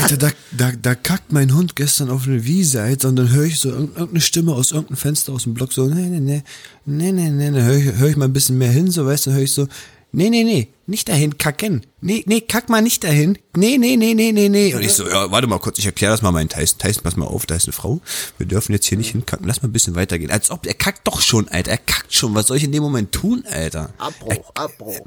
[0.01, 3.45] Alter, da, da, da kackt mein Hund gestern auf eine Wiese, Alter, und dann höre
[3.45, 6.43] ich so irg- irgendeine Stimme aus irgendeinem Fenster aus dem Block so, nee, nee, nee,
[6.85, 9.27] nee, nee, nee, dann höre ich, hör ich mal ein bisschen mehr hin, so, weißt
[9.27, 9.67] du, höre ich so,
[10.13, 11.85] nee, nee, nee, nicht dahin, kacken.
[12.01, 13.37] Nee, nee, kack mal nicht dahin.
[13.55, 14.75] Nee, nee, nee, nee, nee, nee.
[14.75, 16.77] Und ich so, ja, warte mal kurz, ich erkläre das mal meinen Tyson.
[16.77, 18.01] Tyson, pass mal auf, da ist eine Frau.
[18.37, 19.47] Wir dürfen jetzt hier nicht hinkacken.
[19.47, 20.29] Lass mal ein bisschen weitergehen.
[20.29, 21.71] Als ob, er kackt doch schon, Alter.
[21.71, 22.35] Er kackt schon.
[22.35, 23.93] Was soll ich in dem Moment tun, Alter?
[23.97, 24.99] Abbruch, Abbruch.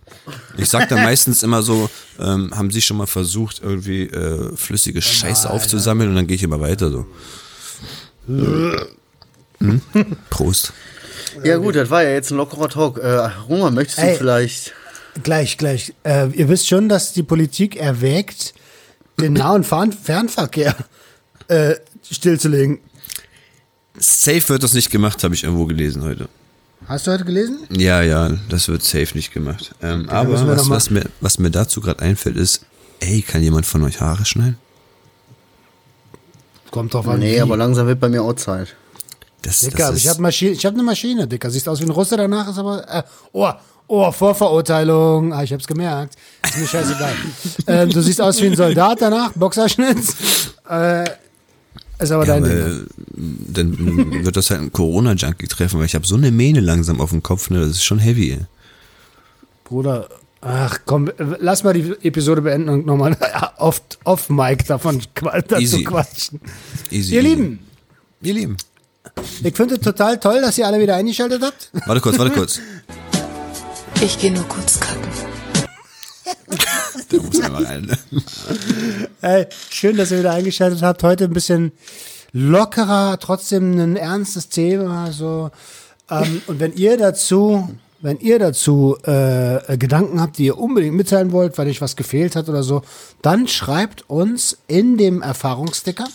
[0.56, 1.88] Ich sag dann meistens immer so,
[2.18, 6.42] ähm, haben Sie schon mal versucht, irgendwie äh, flüssige Scheiße aufzusammeln und dann gehe ich
[6.42, 7.06] immer weiter so.
[8.26, 9.80] Hm?
[10.30, 10.72] Prost.
[11.44, 12.98] Ja gut, das war ja jetzt ein lockerer Talk.
[12.98, 14.16] Äh, Roman, möchtest du Ey.
[14.16, 14.72] vielleicht...
[15.22, 15.94] Gleich, gleich.
[16.04, 18.54] Äh, ihr wisst schon, dass die Politik erwägt,
[19.20, 20.76] den Nah- und Fern Fernverkehr
[21.48, 22.80] äh, stillzulegen.
[23.98, 26.28] Safe wird das nicht gemacht, habe ich irgendwo gelesen heute.
[26.86, 27.60] Hast du heute gelesen?
[27.70, 29.74] Ja, ja, das wird safe nicht gemacht.
[29.82, 32.66] Ähm, aber was, was, mir, was mir dazu gerade einfällt ist,
[33.00, 34.58] ey, kann jemand von euch Haare schneiden?
[36.70, 37.20] Kommt drauf an.
[37.20, 37.40] Nee, wie.
[37.40, 38.76] aber langsam wird bei mir auch Zeit.
[39.42, 41.50] Das, Dicker, das ich habe hab eine Maschine, Dicker.
[41.50, 42.88] Siehst aus wie ein Russe danach, ist aber.
[42.88, 43.02] Äh,
[43.32, 43.50] oh,
[43.88, 45.32] oh, Vorverurteilung.
[45.32, 46.16] Ah, ich hab's gemerkt.
[46.44, 47.12] Ist mir scheißegal.
[47.66, 49.98] ähm, du siehst aus wie ein Soldat danach, Boxerschnitt.
[50.68, 51.04] Äh,
[51.98, 52.52] ist aber ja, dein Ding.
[52.52, 57.00] weil, dann wird das halt ein Corona-Junkie treffen, weil ich habe so eine Mähne langsam
[57.00, 58.32] auf dem Kopf, ne, das ist schon heavy.
[58.32, 58.40] Ey.
[59.64, 60.08] Bruder,
[60.48, 61.10] Ach komm,
[61.40, 63.16] lass mal die Episode beenden und nochmal
[63.58, 65.82] off, off Mic davon dazu Easy.
[65.82, 66.40] quatschen.
[66.90, 67.14] Easy.
[67.14, 67.28] Ihr easy.
[67.28, 67.58] Lieben,
[68.22, 68.56] Ihr Lieben.
[69.42, 71.70] ich finde es total toll, dass ihr alle wieder eingeschaltet habt.
[71.86, 72.60] Warte kurz, warte kurz.
[74.02, 75.10] Ich gehe nur kurz kacken.
[77.10, 77.96] Da muss einmal rein.
[79.22, 81.02] Ey, schön, dass ihr wieder eingeschaltet habt.
[81.02, 81.72] Heute ein bisschen
[82.32, 85.12] lockerer, trotzdem ein ernstes Thema.
[85.12, 85.50] So.
[86.10, 87.68] Ähm, und wenn ihr dazu,
[88.00, 92.36] wenn ihr dazu äh, Gedanken habt, die ihr unbedingt mitteilen wollt, weil euch was gefehlt
[92.36, 92.82] hat oder so,
[93.22, 96.06] dann schreibt uns in dem Erfahrungssticker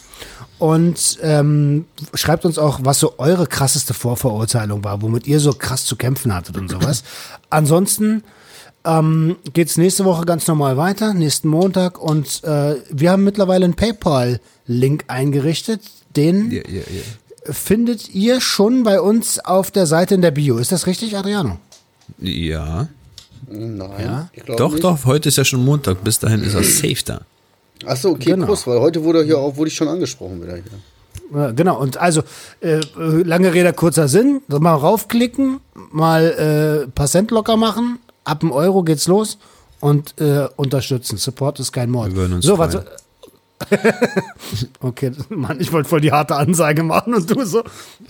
[0.59, 5.85] und ähm, schreibt uns auch, was so eure krasseste Vorverurteilung war, womit ihr so krass
[5.85, 7.03] zu kämpfen hattet und sowas.
[7.49, 8.23] Ansonsten
[8.85, 11.99] ähm, geht's nächste Woche ganz normal weiter, nächsten Montag.
[11.99, 15.81] Und äh, wir haben mittlerweile einen PayPal-Link eingerichtet.
[16.15, 17.53] Den Ja, ja, ja.
[17.53, 20.57] findet ihr schon bei uns auf der Seite in der Bio.
[20.57, 21.57] Ist das richtig, Adriano?
[22.19, 22.87] Ja.
[23.47, 23.89] Nein.
[23.99, 24.29] Ja?
[24.55, 24.83] Doch, nicht.
[24.83, 26.03] doch, heute ist ja schon Montag.
[26.03, 27.21] Bis dahin ist er safe da.
[27.85, 28.45] Achso, okay, Genau.
[28.45, 30.63] Prost, weil heute wurde hier auch, wurde ich schon angesprochen wieder hier.
[31.33, 32.21] Ja, Genau, und also
[32.61, 32.81] äh, äh,
[33.23, 34.41] lange Rede, kurzer Sinn.
[34.47, 35.59] Mal raufklicken,
[35.91, 39.37] mal äh, paar Cent locker machen, ab einem Euro geht's los
[39.79, 41.17] und äh, unterstützen.
[41.17, 42.09] Support ist kein Mord.
[42.11, 42.73] Wir würden uns so, freuen.
[42.73, 42.85] was,
[44.79, 47.63] okay, Mann, ich wollte voll die harte Ansage machen und du so.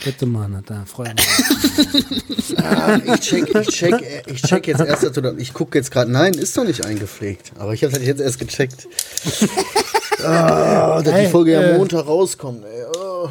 [0.04, 1.28] Bitte, Mann, da freue mich.
[2.58, 6.58] Ah, ich check, ich check, ich check jetzt erst, ich gucke jetzt gerade, nein, ist
[6.58, 7.54] doch nicht eingepflegt.
[7.58, 8.88] Aber ich habe halt jetzt erst gecheckt.
[10.32, 12.64] Ah, dass Ey, die Folge ja äh, Montag rauskommt.
[12.64, 12.86] Ey.
[12.98, 13.30] Oh.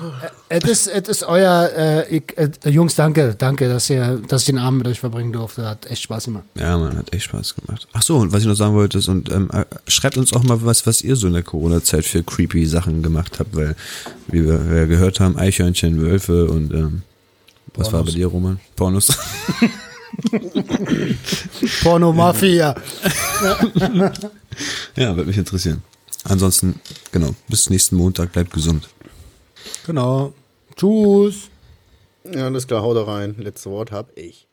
[0.48, 4.46] Es ist, es ist euer, äh, ich, äh, Jungs, danke, danke, dass ihr, dass ich
[4.46, 5.66] den Abend mit euch verbringen durfte.
[5.66, 6.44] Hat echt Spaß gemacht.
[6.54, 7.86] Ja, man, hat echt Spaß gemacht.
[7.92, 10.42] Ach so, und was ich noch sagen wollte, ist, und ähm, äh, schreibt uns auch
[10.42, 13.76] mal was, was ihr so in der Corona-Zeit für creepy Sachen gemacht habt, weil,
[14.28, 17.02] wie wir, wir gehört haben, Eichhörnchen, Wölfe und ähm,
[17.74, 18.58] was war bei dir, Roman?
[18.76, 19.08] Pornos.
[21.82, 22.74] Porno-Mafia.
[24.96, 25.82] ja, würde mich interessieren.
[26.24, 26.80] Ansonsten,
[27.12, 28.88] genau, bis nächsten Montag, bleibt gesund.
[29.86, 30.32] genau.
[30.76, 31.50] Tschüss.
[32.24, 33.34] Ja, alles klar, hau da rein.
[33.38, 34.46] Letzte Wort hab ich.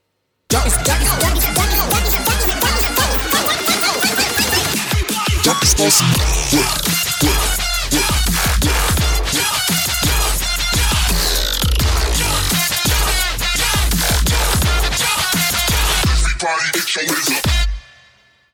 [16.09, 17.46] Everybody, get your.